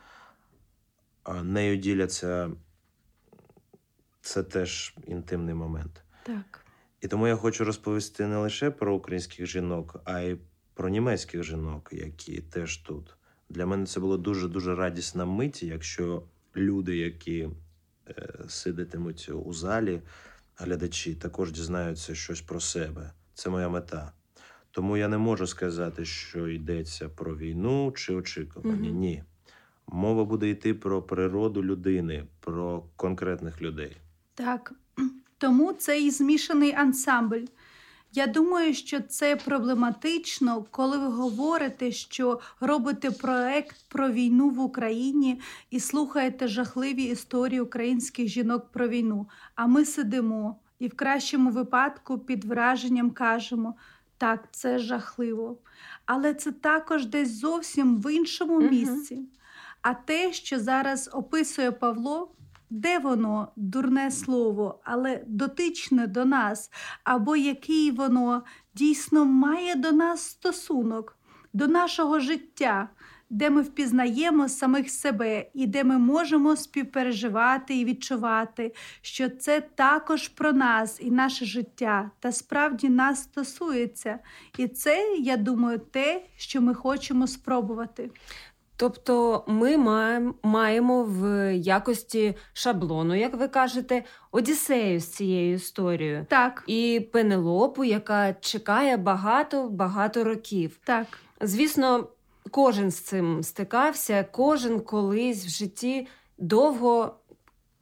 [1.42, 2.50] Нею діляться
[4.30, 6.02] це теж інтимний момент.
[6.22, 6.66] Так.
[7.00, 10.36] І тому я хочу розповісти не лише про українських жінок, а й
[10.74, 13.16] про німецьких жінок, які теж тут.
[13.48, 16.22] Для мене це було дуже дуже радісна мить, якщо
[16.56, 17.48] люди, які
[18.08, 20.02] е, сидитимуть у залі,
[20.56, 23.12] глядачі, також дізнаються щось про себе.
[23.34, 24.12] Це моя мета.
[24.70, 28.90] Тому я не можу сказати, що йдеться про війну чи очікування.
[28.90, 28.98] Мгм.
[28.98, 29.24] Ні.
[29.86, 33.96] Мова буде йти про природу людини, про конкретних людей.
[34.40, 34.72] Так.
[35.38, 37.44] Тому це і змішаний ансамбль.
[38.12, 45.40] Я думаю, що це проблематично, коли ви говорите, що робите проект про війну в Україні
[45.70, 49.28] і слухаєте жахливі історії українських жінок про війну.
[49.54, 53.74] А ми сидимо і в кращому випадку під враженням кажемо:
[54.18, 55.58] так, це жахливо.
[56.06, 59.22] Але це також десь зовсім в іншому місці.
[59.82, 62.32] А те, що зараз описує Павло,
[62.70, 66.70] де воно дурне слово, але дотичне до нас,
[67.04, 68.42] або який воно
[68.74, 71.16] дійсно має до нас стосунок,
[71.52, 72.88] до нашого життя,
[73.30, 80.28] де ми впізнаємо самих себе і де ми можемо співпереживати і відчувати, що це також
[80.28, 84.18] про нас і наше життя, та справді нас стосується.
[84.58, 88.10] І це, я думаю, те, що ми хочемо спробувати.
[88.80, 89.76] Тобто ми
[90.42, 96.26] маємо, в якості шаблону, як ви кажете, Одіссею з цією історією.
[96.28, 100.78] Так, І Пенелопу, яка чекає багато-багато років.
[100.84, 101.06] так.
[101.40, 102.08] Звісно,
[102.50, 107.14] кожен з цим стикався, кожен колись в житті довго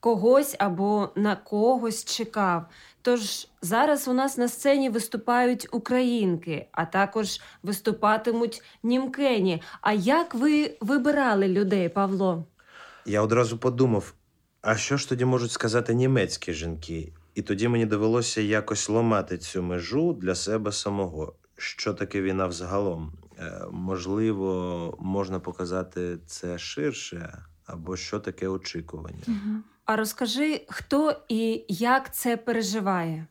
[0.00, 2.64] когось або на когось чекав.
[3.02, 9.62] Тож зараз у нас на сцені виступають українки, а також виступатимуть німкені.
[9.80, 12.44] А як ви вибирали людей, Павло?
[13.06, 14.14] Я одразу подумав:
[14.62, 17.12] а що ж тоді можуть сказати німецькі жінки?
[17.34, 21.34] І тоді мені довелося якось ломати цю межу для себе самого.
[21.56, 23.12] Що таке війна взагалом?
[23.38, 29.22] Е, можливо, можна показати це ширше, або що таке очікування.
[29.28, 29.62] Угу.
[29.88, 33.26] А розкажи, хто і як це переживає?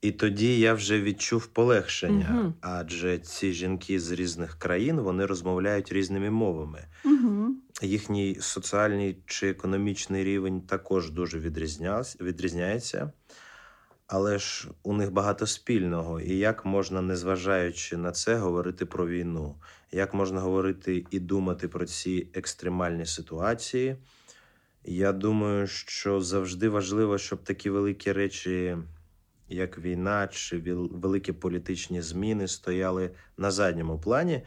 [0.00, 2.54] І тоді я вже відчув полегшення, Мгм.
[2.60, 6.84] адже ці жінки з різних країн вони розмовляють різними мовами.
[7.04, 7.48] Угу.
[7.82, 11.38] Їхній соціальний чи економічний рівень також дуже
[12.18, 13.12] відрізняється,
[14.06, 16.20] але ж у них багато спільного.
[16.20, 19.54] І як можна, незважаючи на це, говорити про війну?
[19.92, 23.96] Як можна говорити і думати про ці екстремальні ситуації?
[24.84, 28.76] Я думаю, що завжди важливо, щоб такі великі речі,
[29.48, 34.42] як війна чи великі політичні зміни, стояли на задньому плані,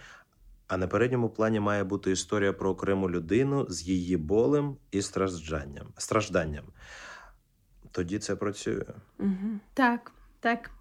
[0.67, 5.87] а на передньому плані має бути історія про окрему людину з її болем і стражданням.
[5.97, 6.65] стражданням.
[7.91, 8.85] Тоді це працює.
[9.73, 10.71] Так, так.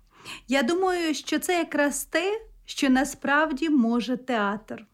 [0.48, 4.86] Я думаю, що це якраз те, що насправді може театр.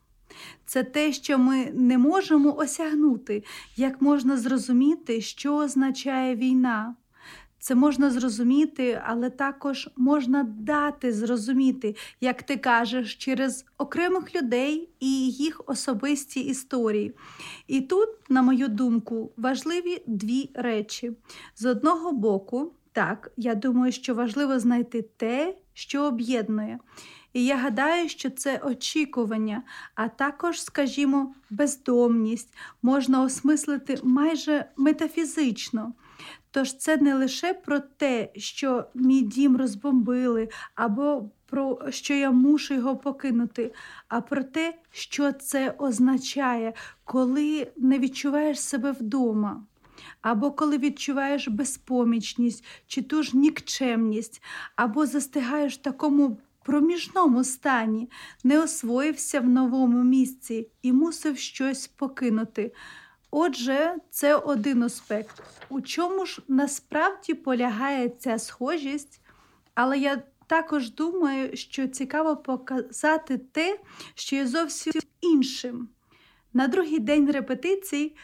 [0.67, 3.45] Це те, що ми не можемо осягнути,
[3.77, 6.95] як можна зрозуміти, що означає війна.
[7.63, 15.31] Це можна зрозуміти, але також можна дати зрозуміти, як ти кажеш, через окремих людей і
[15.31, 17.15] їх особисті історії.
[17.67, 21.13] І тут, на мою думку, важливі дві речі.
[21.57, 26.79] З одного боку, так, я думаю, що важливо знайти те, що об'єднує.
[27.33, 29.63] І я гадаю, що це очікування,
[29.95, 35.93] а також, скажімо, бездомність можна осмислити майже метафізично.
[36.51, 42.75] Тож це не лише про те, що мій дім розбомбили, або про що я мушу
[42.75, 43.75] його покинути,
[44.09, 46.73] а про те, що це означає,
[47.05, 49.65] коли не відчуваєш себе вдома.
[50.23, 54.43] Або коли відчуваєш безпомічність чи ту ж нікчемність,
[54.77, 58.11] або застигаєш в такому проміжному стані,
[58.45, 62.73] не освоївся в новому місці і мусив щось покинути.
[63.31, 65.43] Отже, це один аспект.
[65.69, 69.21] У чому ж насправді полягає ця схожість,
[69.75, 73.79] але я також думаю, що цікаво показати те,
[74.15, 75.89] що є зовсім іншим.
[76.53, 78.17] На другий день репетицій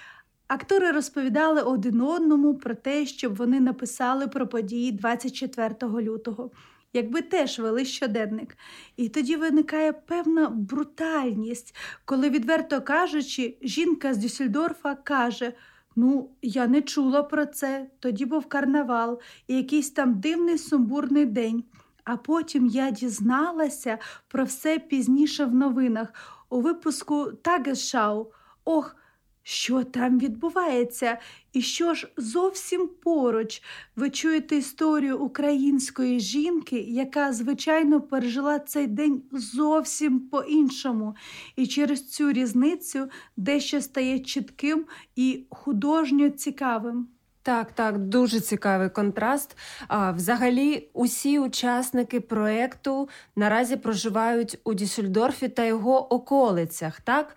[0.49, 6.51] актори розповідали один одному про те, щоб вони написали про події 24 лютого.
[6.97, 8.57] Якби теж вели щоденник.
[8.97, 15.53] І тоді виникає певна брутальність, коли, відверто кажучи, жінка з Дюссельдорфа каже.
[15.97, 17.91] Ну, я не чула про це.
[18.01, 21.65] Тоді був карнавал і якийсь там дивний сумбурний день.
[22.05, 26.13] А потім я дізналася про все пізніше в новинах
[26.51, 28.33] у випуску Тагешау.
[28.65, 28.97] Ох,
[29.49, 31.19] що там відбувається?
[31.53, 33.63] І що ж зовсім поруч
[33.97, 41.17] ви чуєте історію української жінки, яка, звичайно, пережила цей день зовсім по-іншому.
[41.57, 44.87] І через цю різницю дещо стає чітким
[45.17, 47.09] і художньо цікавим.
[47.47, 49.57] Так, так, дуже цікавий контраст.
[49.89, 57.37] А, Взагалі, усі учасники проекту наразі проживають у Дюссельдорфі та його околицях, так?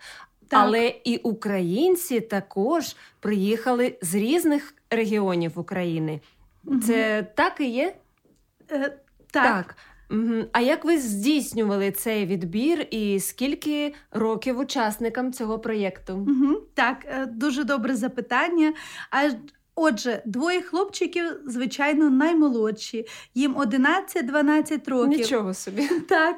[0.49, 0.59] Так.
[0.65, 6.21] Але і українці також приїхали з різних регіонів України.
[6.65, 6.79] Угу.
[6.79, 7.95] Це так і є?
[8.71, 8.97] Е,
[9.31, 9.43] Так.
[9.43, 9.75] так.
[10.11, 10.43] Угу.
[10.51, 16.13] А як ви здійснювали цей відбір і скільки років учасникам цього проєкту?
[16.13, 16.55] Угу.
[16.73, 18.73] Так, е, дуже добре запитання.
[19.81, 23.05] Отже, двоє хлопчиків, звичайно, наймолодші,
[23.35, 25.19] їм 11-12 років.
[25.19, 25.87] Нічого собі.
[26.09, 26.35] Так.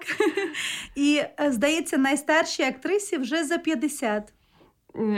[0.96, 4.34] І, е, здається, найстаршій актрисі вже за 50.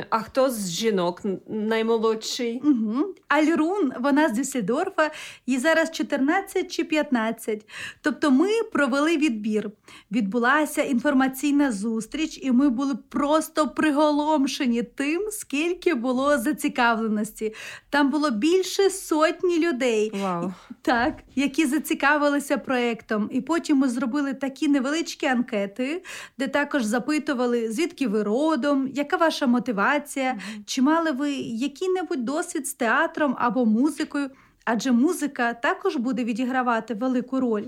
[0.09, 2.61] А хто з жінок наймолодший?
[2.65, 3.05] Угу.
[3.28, 5.11] Альрун, вона з Дюссельдорфа,
[5.47, 7.69] їй зараз 14 чи 15.
[8.01, 9.71] Тобто ми провели відбір.
[10.11, 17.53] Відбулася інформаційна зустріч, і ми були просто приголомшені тим, скільки було зацікавленості.
[17.89, 20.53] Там було більше сотні людей, Вау.
[20.82, 23.30] так, які зацікавилися проектом.
[23.32, 26.03] І потім ми зробили такі невеличкі анкети,
[26.38, 32.68] де також запитували, звідки ви родом, яка ваша мотивація мотивація, чи мали ви який-небудь досвід
[32.68, 34.30] з театром або музикою,
[34.66, 37.64] адже музика також буде відігравати велику роль.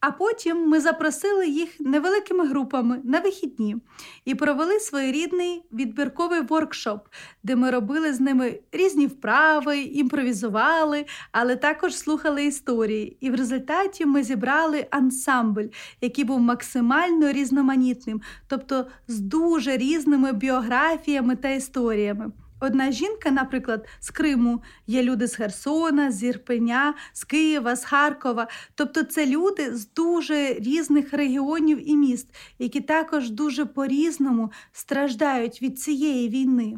[0.00, 3.76] А потім ми запросили їх невеликими групами на вихідні
[4.24, 7.08] і провели своєрідний відбірковий воркшоп,
[7.42, 13.16] де ми робили з ними різні вправи, імпровізували, але також слухали історії.
[13.20, 15.66] І в результаті ми зібрали ансамбль,
[16.00, 22.32] який був максимально різноманітним, тобто з дуже різними біографіями та історіями.
[22.60, 28.48] Одна жінка, наприклад, з Криму, є люди з Херсона, з Ірпеня, з Києва, з Харкова.
[28.74, 32.28] Тобто це люди з дуже різних регіонів і міст,
[32.58, 36.76] які також дуже по-різному страждають від цієї війни.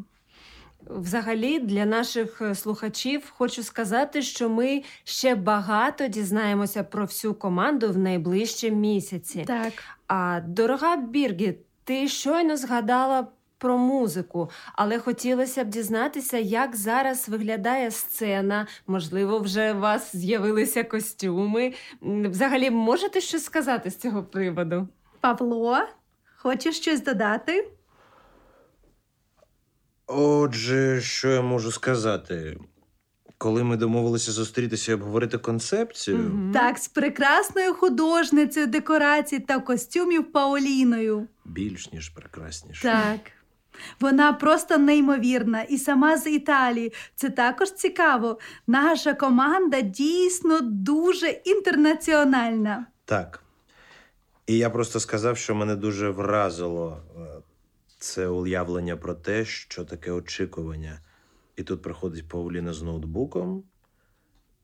[0.86, 7.92] Взагалі, для наших е, слухачів хочу сказати, що ми ще багато дізнаємося про всю команду
[7.92, 9.44] в найближчі місяці.
[9.46, 9.72] Так.
[10.06, 13.26] А дорога Біргі, ти щойно згадала
[13.60, 18.66] про музику, але хотілося б дізнатися, як зараз виглядає сцена.
[18.86, 21.72] Можливо, вже у вас з'явилися костюми.
[22.02, 24.88] Взагалі, можете щось сказати з цього приводу?
[25.20, 25.78] Павло,
[26.36, 27.68] хочеш щось додати?
[30.06, 32.58] Отже, що я можу сказати?
[33.38, 40.32] Коли ми домовилися зустрітися і обговорити концепцію, mm так, з прекрасною художницею декорацій та костюмів
[40.32, 41.28] Паоліною.
[41.44, 42.82] Більш ніж прекрасніше.
[42.82, 43.20] Так.
[44.00, 46.92] Вона просто неймовірна і сама з Італії.
[47.14, 48.38] Це також цікаво.
[48.66, 52.86] Наша команда дійсно дуже інтернаціональна.
[53.04, 53.42] Так.
[54.46, 57.20] І я просто сказав, що мене дуже вразило е,
[57.98, 61.00] це уявлення про те, що таке очікування.
[61.56, 63.64] І тут приходить Пауліна з ноутбуком,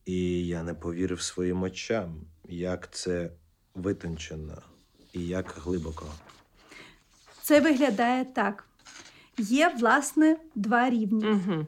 [0.05, 3.31] і я не повірив своїм очам, як це
[3.75, 4.61] витончено
[5.13, 6.05] і як глибоко.
[7.41, 8.67] Це виглядає так
[9.37, 11.25] є, власне, два рівні.
[11.25, 11.65] Угу.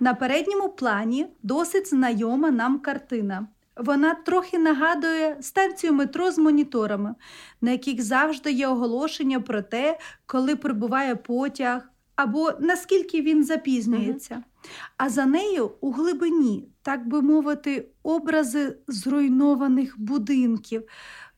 [0.00, 3.46] На передньому плані досить знайома нам картина.
[3.76, 7.14] Вона трохи нагадує станцію метро з моніторами,
[7.60, 11.82] на яких завжди є оголошення про те, коли прибуває потяг,
[12.16, 14.34] або наскільки він запізнюється.
[14.34, 14.70] Uh-huh.
[14.96, 20.82] А за нею у глибині, так би мовити, образи зруйнованих будинків.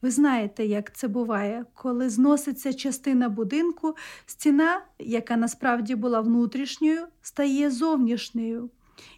[0.06, 3.96] Ви знаєте, як це буває, коли зноситься частина будинку,
[4.26, 8.70] стіна, яка насправді була внутрішньою, стає зовнішньою.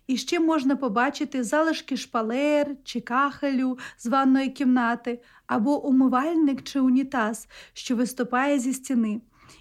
[0.07, 7.49] І ще можна побачити залишки шпалер чи кахелю з ванної кімнати, або умивальник чи унітаз,
[7.73, 9.21] що виступає зі стіни.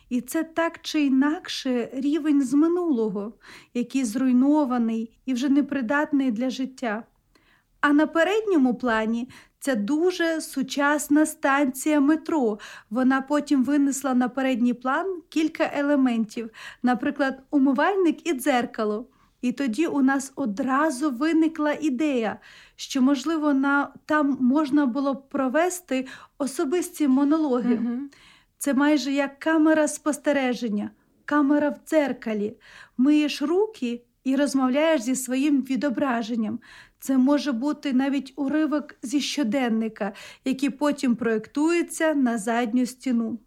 [0.09, 3.34] І це так чи інакше рівень з минулого,
[3.73, 7.03] який зруйнований і вже непридатний для життя.
[7.82, 9.30] А на передньому плані
[9.60, 12.60] це дуже сучасна станція метро.
[12.89, 16.49] Вона потім винесла на передній план кілька елементів,
[16.84, 19.08] наприклад, умивальник і дзеркало.
[19.41, 22.39] І тоді у нас одразу виникла ідея,
[22.76, 27.76] що, можливо, на, там можна було б провести особисті монологи.
[27.76, 27.99] Угу.
[28.58, 30.89] Це майже як камера спостереження,
[31.26, 32.58] камера в дзеркалі.
[32.97, 36.60] Миєш руки і розмовляєш зі своїм відображенням.
[37.00, 40.14] Це може бути навіть уривок зі щоденника,
[40.45, 43.39] який потім проєктується на задню стіну.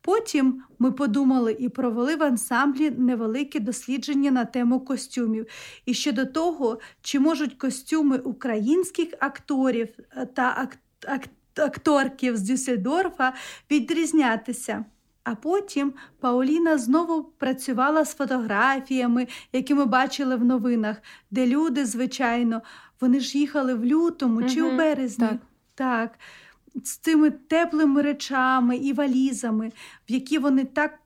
[0.00, 5.46] Потім ми подумали і провели в ансамблі невелике дослідження на тему костюмів.
[5.86, 9.88] І щодо того, чи можуть костюми українських акторів
[10.34, 11.28] та ак- ак-
[11.66, 13.32] акторків з Дюссельдорфа
[13.70, 14.84] відрізнятися.
[15.26, 20.96] А потім Пауліна знову працювала з фотографіями, які ми бачили в новинах,
[21.30, 22.62] де люди, звичайно,
[23.00, 25.26] вони ж їхали в лютому чи у березні.
[25.26, 25.38] так.
[25.74, 26.18] так.
[26.84, 29.72] З цими теплими речами і валізами,
[30.08, 30.98] в які вони так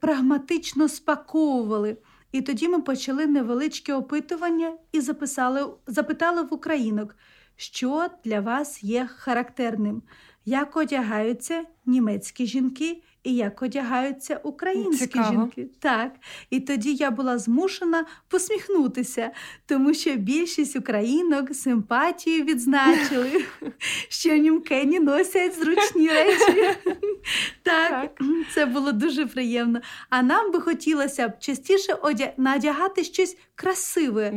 [0.00, 1.96] прагматично спаковували.
[2.32, 7.16] І тоді ми почали невеличке опитування і записали, запитали в українок,
[7.56, 10.02] що для вас є характерним,
[10.44, 15.32] як одягаються німецькі жінки і як одягаються українські Цікаво.
[15.32, 15.70] жінки.
[15.78, 16.12] Так.
[16.50, 19.30] І тоді я була змушена посміхнутися,
[19.66, 23.44] тому що більшість українок симпатію відзначили,
[24.08, 26.68] що німкені носять зручні речі.
[27.62, 28.10] Так,
[28.54, 29.80] це було дуже приємно.
[30.10, 32.32] А нам би хотілося б частіше одя...
[32.36, 34.32] надягати щось красиве.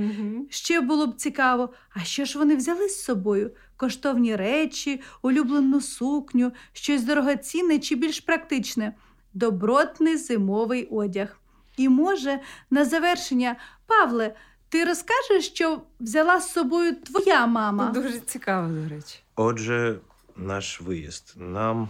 [0.50, 3.52] Ще було б цікаво, а що ж вони взяли з собою?
[3.82, 8.94] Коштовні речі, улюблену сукню, щось дорогоцінне чи більш практичне,
[9.34, 11.40] добротний зимовий одяг.
[11.78, 13.56] І може, на завершення,
[13.86, 14.36] Павле,
[14.70, 17.92] ти розкажеш, що взяла з собою твоя мама?
[17.92, 19.20] Дуже цікаво, до речі.
[19.36, 20.00] Отже,
[20.36, 21.34] наш виїзд.
[21.38, 21.90] Нам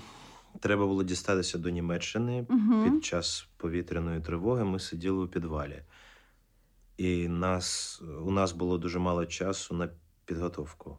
[0.60, 2.46] треба було дістатися до Німеччини.
[2.50, 2.84] Угу.
[2.84, 5.84] Під час повітряної тривоги ми сиділи у підвалі,
[6.98, 9.90] і нас, у нас було дуже мало часу на
[10.26, 10.98] підготовку.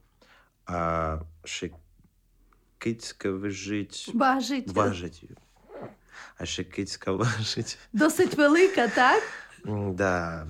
[0.73, 1.71] А ще
[2.79, 4.73] кицька вижить, Бажить.
[4.73, 5.25] важить.
[6.39, 7.79] А ще кицька важить.
[7.93, 9.23] Досить велика, так?
[9.95, 10.47] Да,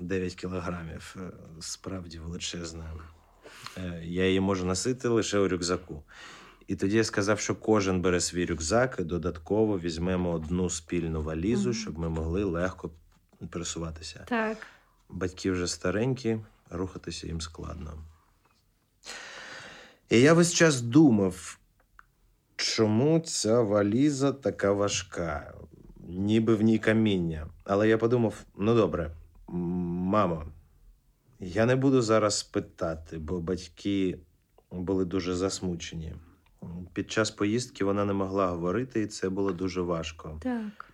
[0.00, 1.16] 9 кілограмів.
[1.18, 1.30] Е,
[1.60, 2.84] Справді величезна.
[3.78, 6.02] Е, Я її можу носити лише у рюкзаку.
[6.66, 11.72] І тоді я сказав, що кожен бере свій рюкзак, і додатково візьмемо одну спільну валізу,
[11.72, 12.90] щоб ми могли легко
[13.50, 14.24] пересуватися.
[14.28, 14.58] Так.
[15.08, 16.38] Батьки вже старенькі,
[16.70, 18.04] рухатися їм складно.
[20.10, 21.58] І я весь час думав,
[22.56, 25.54] чому ця валіза така важка,
[26.08, 27.46] ніби в ній каміння.
[27.64, 29.10] Але я подумав: ну добре,
[29.48, 30.44] мамо,
[31.40, 34.18] я не буду зараз питати, бо батьки
[34.70, 36.14] були дуже засмучені.
[36.92, 40.40] Під час поїздки вона не могла говорити, і це було дуже важко.
[40.42, 40.86] Так.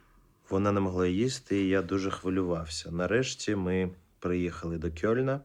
[0.51, 2.91] Вона не могла їсти, і я дуже хвилювався.
[2.91, 5.41] Нарешті ми приїхали до Кьольна.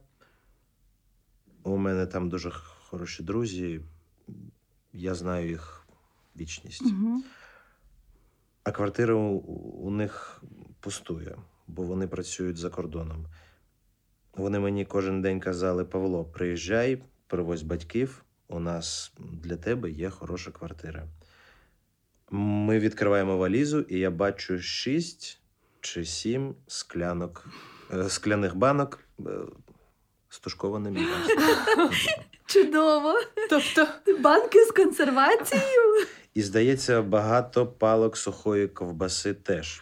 [1.64, 2.52] У мене там дуже
[2.92, 3.82] хороші друзі.
[4.94, 5.88] Я знаю їх
[6.38, 6.82] вічність.
[6.82, 7.24] Угу.
[8.64, 9.38] А квартира у,
[9.88, 10.44] у них
[10.80, 11.38] пустує,
[11.68, 13.26] бо вони працюють за кордоном.
[14.34, 18.24] Вони мені кожен день казали: Павло, приїжджай, привозь батьків.
[18.48, 21.08] У нас для тебе є хороша квартира.
[22.32, 25.42] Ми відкриваємо валізу, і я бачу шість
[25.82, 27.48] чи сім склянок,
[27.94, 29.24] е, скляних банок е,
[30.30, 31.90] з тушкованим м'ясом.
[32.54, 33.14] Чудово.
[33.50, 33.88] Тобто,
[34.20, 36.08] Банки з консервацією.
[36.34, 39.82] І, здається, багато палок сухої ковбаси теж.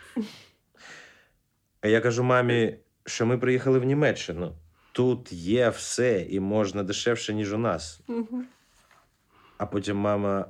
[1.82, 4.56] А я кажу мамі, що ми приїхали в Німеччину.
[4.92, 8.00] Тут є все і можна дешевше, ніж у нас.
[8.08, 8.44] угу.
[9.58, 10.46] А потім мама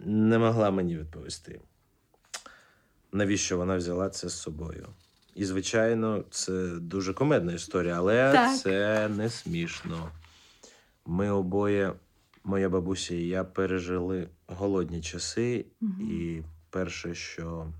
[0.00, 1.60] не могла мені відповісти,
[3.12, 4.86] навіщо вона взяла це з собою.
[5.34, 8.56] І, звичайно, це дуже комедна історія, але Так.
[8.58, 10.10] це не смішно.
[11.10, 11.92] Ми обоє,
[12.44, 16.02] моя бабуся і я, пережили голодні часи, Мгм.
[16.10, 17.72] і перше, що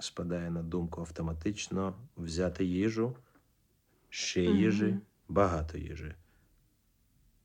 [0.00, 3.16] спадає на думку автоматично, взяти їжу,
[4.08, 4.56] ще Мгм.
[4.58, 4.96] їжі,
[5.28, 6.14] багато їжі.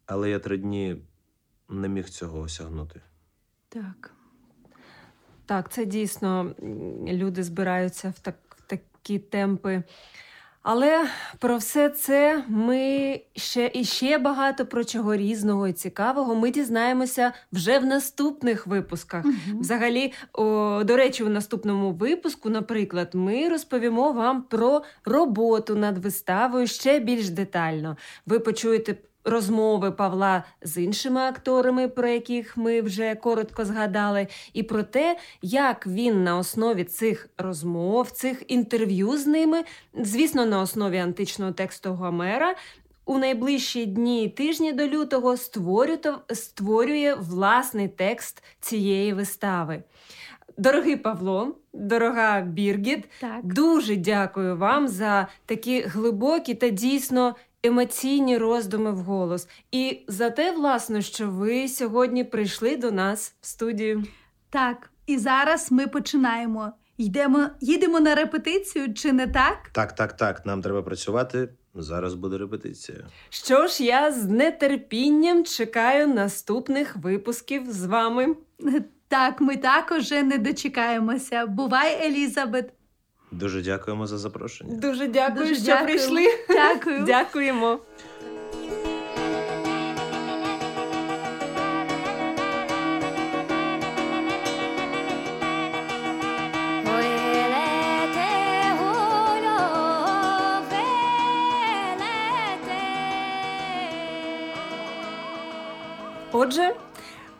[0.05, 1.01] Але я три дні
[1.69, 3.01] не міг цього осягнути.
[3.69, 4.13] Так.
[5.45, 6.55] Так, це дійсно
[7.07, 9.83] люди збираються в, так, в такі темпи.
[10.69, 11.05] Але
[11.39, 17.33] про все це ми ще і ще багато про чого різного і цікавого ми дізнаємося
[17.51, 19.25] вже в наступних випусках.
[19.25, 19.59] Угу.
[19.59, 26.67] Взагалі, о, до речі, у наступному випуску, наприклад, ми розповімо вам про роботу над виставою
[26.67, 27.97] ще більш детально.
[28.25, 28.95] Ви почуєте
[29.27, 35.87] розмови Павла з іншими акторами, про яких ми вже коротко згадали, і про те, як
[35.87, 39.63] він на основі цих розмов, цих інтерв'ю з ними,
[39.93, 42.55] звісно, на основі античного тексту Гомера.
[43.05, 45.37] У найближчі дні і тижні до лютого
[46.33, 49.83] створює власний текст цієї вистави.
[50.57, 53.45] Дорогий Павло, дорога Біргіт, так.
[53.45, 59.47] дуже дякую вам за такі глибокі та дійсно емоційні роздуми в голос.
[59.71, 64.03] І за те, власне, що ви сьогодні прийшли до нас в студію.
[64.49, 66.71] Так, і зараз ми починаємо.
[66.97, 69.69] Йдемо, їдемо на репетицію, чи не так?
[69.71, 70.45] Так, так, так.
[70.45, 71.49] Нам треба працювати.
[71.75, 72.97] Зараз буде репетиція.
[73.29, 78.35] Що ж, я з нетерпінням чекаю наступних випусків з вами.
[79.07, 81.45] Так, ми також не дочекаємося.
[81.45, 82.73] Бувай, Елізабет.
[83.31, 84.75] Дуже дякуємо за запрошення.
[84.77, 85.85] Дуже дякую, Дуже що дякую.
[85.85, 86.27] прийшли.
[86.49, 87.03] Дякую.
[87.05, 87.79] Дякуємо.
[106.31, 106.75] Отже,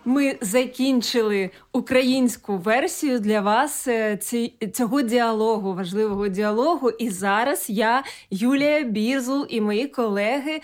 [0.08, 4.20] ми закінчили українську версію для вас е,
[4.74, 6.90] цього діалогу, важливого діалогу.
[6.90, 10.62] І зараз я, Юлія Бірзул і мої колеги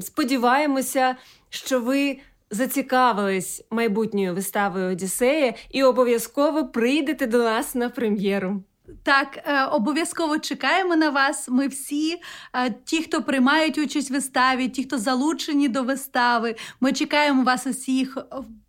[0.00, 1.16] сподіваємося,
[1.48, 2.18] що ви.
[2.52, 8.62] Зацікавились майбутньою виставою Одіссея і обов'язково прийдете до нас на прем'єру.
[9.02, 11.48] Так, е, обов'язково чекаємо на вас.
[11.48, 12.20] Ми всі,
[12.54, 16.54] е, ті, хто приймають участь в виставі, ті, хто залучені до вистави.
[16.80, 18.18] Ми чекаємо вас усіх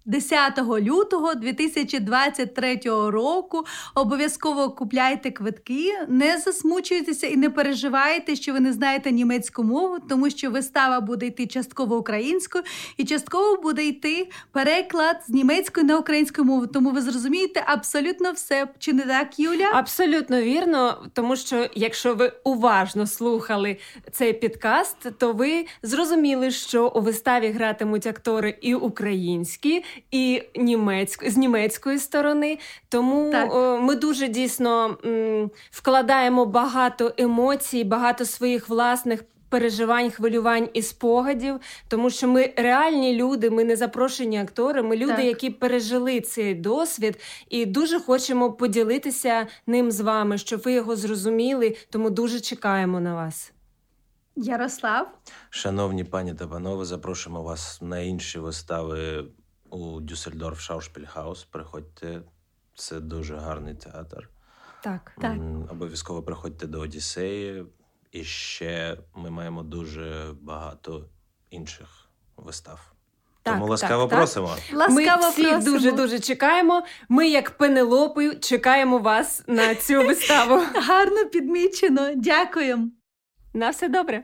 [0.06, 3.66] 10 лютого 2023 року.
[3.96, 10.30] Обов'язково купляйте квитки, не засмучуйтеся і не переживайте, що ви не знаєте німецьку мову, тому
[10.30, 12.64] що вистава буде йти частково українською
[12.98, 16.68] і частково буде йти переклад з німецької на українську мову.
[16.68, 18.68] Тому ви зрозумієте абсолютно все.
[18.80, 19.70] Чи не так, Юля?
[19.74, 23.78] Абсолютно вірно, тому що якщо ви уважно слухали
[24.12, 31.38] цей підкаст, то ви зрозуміли, що у виставі гратимуть актори і українські і німецьк, з
[31.38, 32.60] німецької сторони.
[32.90, 39.24] Тому о, ми дуже дійсно м, вкладаємо багато емоцій, багато своїх власних.
[39.50, 45.16] Переживань, хвилювань і спогадів, тому що ми реальні люди, ми не запрошені актори, ми люди,
[45.16, 45.26] так.
[45.26, 47.20] які пережили цей досвід,
[47.50, 51.76] і дуже хочемо поділитися ним з вами, щоб ви його зрозуміли.
[51.90, 53.52] Тому дуже чекаємо на вас.
[54.36, 55.08] Ярослав,
[55.50, 59.26] шановні пані та панове, запрошуємо вас на інші вистави
[59.72, 61.44] у Дюссельдорф Шаушпільхаус.
[61.44, 62.22] Приходьте,
[62.76, 64.30] це дуже гарний театр.
[64.84, 65.38] Так, так.
[65.70, 67.66] Обов'язково приходьте до Одіссеї.
[68.12, 71.06] І ще ми маємо дуже багато
[71.50, 72.94] інших вистав.
[73.44, 74.56] Так, Тому ласкаво так, просимо.
[74.56, 74.78] Так.
[74.78, 76.84] Ласкаво ми всіх дуже дуже чекаємо.
[77.10, 80.56] Ми, як Пенелопи, чекаємо вас на цю виставу.
[80.76, 82.16] Гарно підмічено.
[82.16, 82.88] Дякуємо.
[83.54, 84.24] На все добре.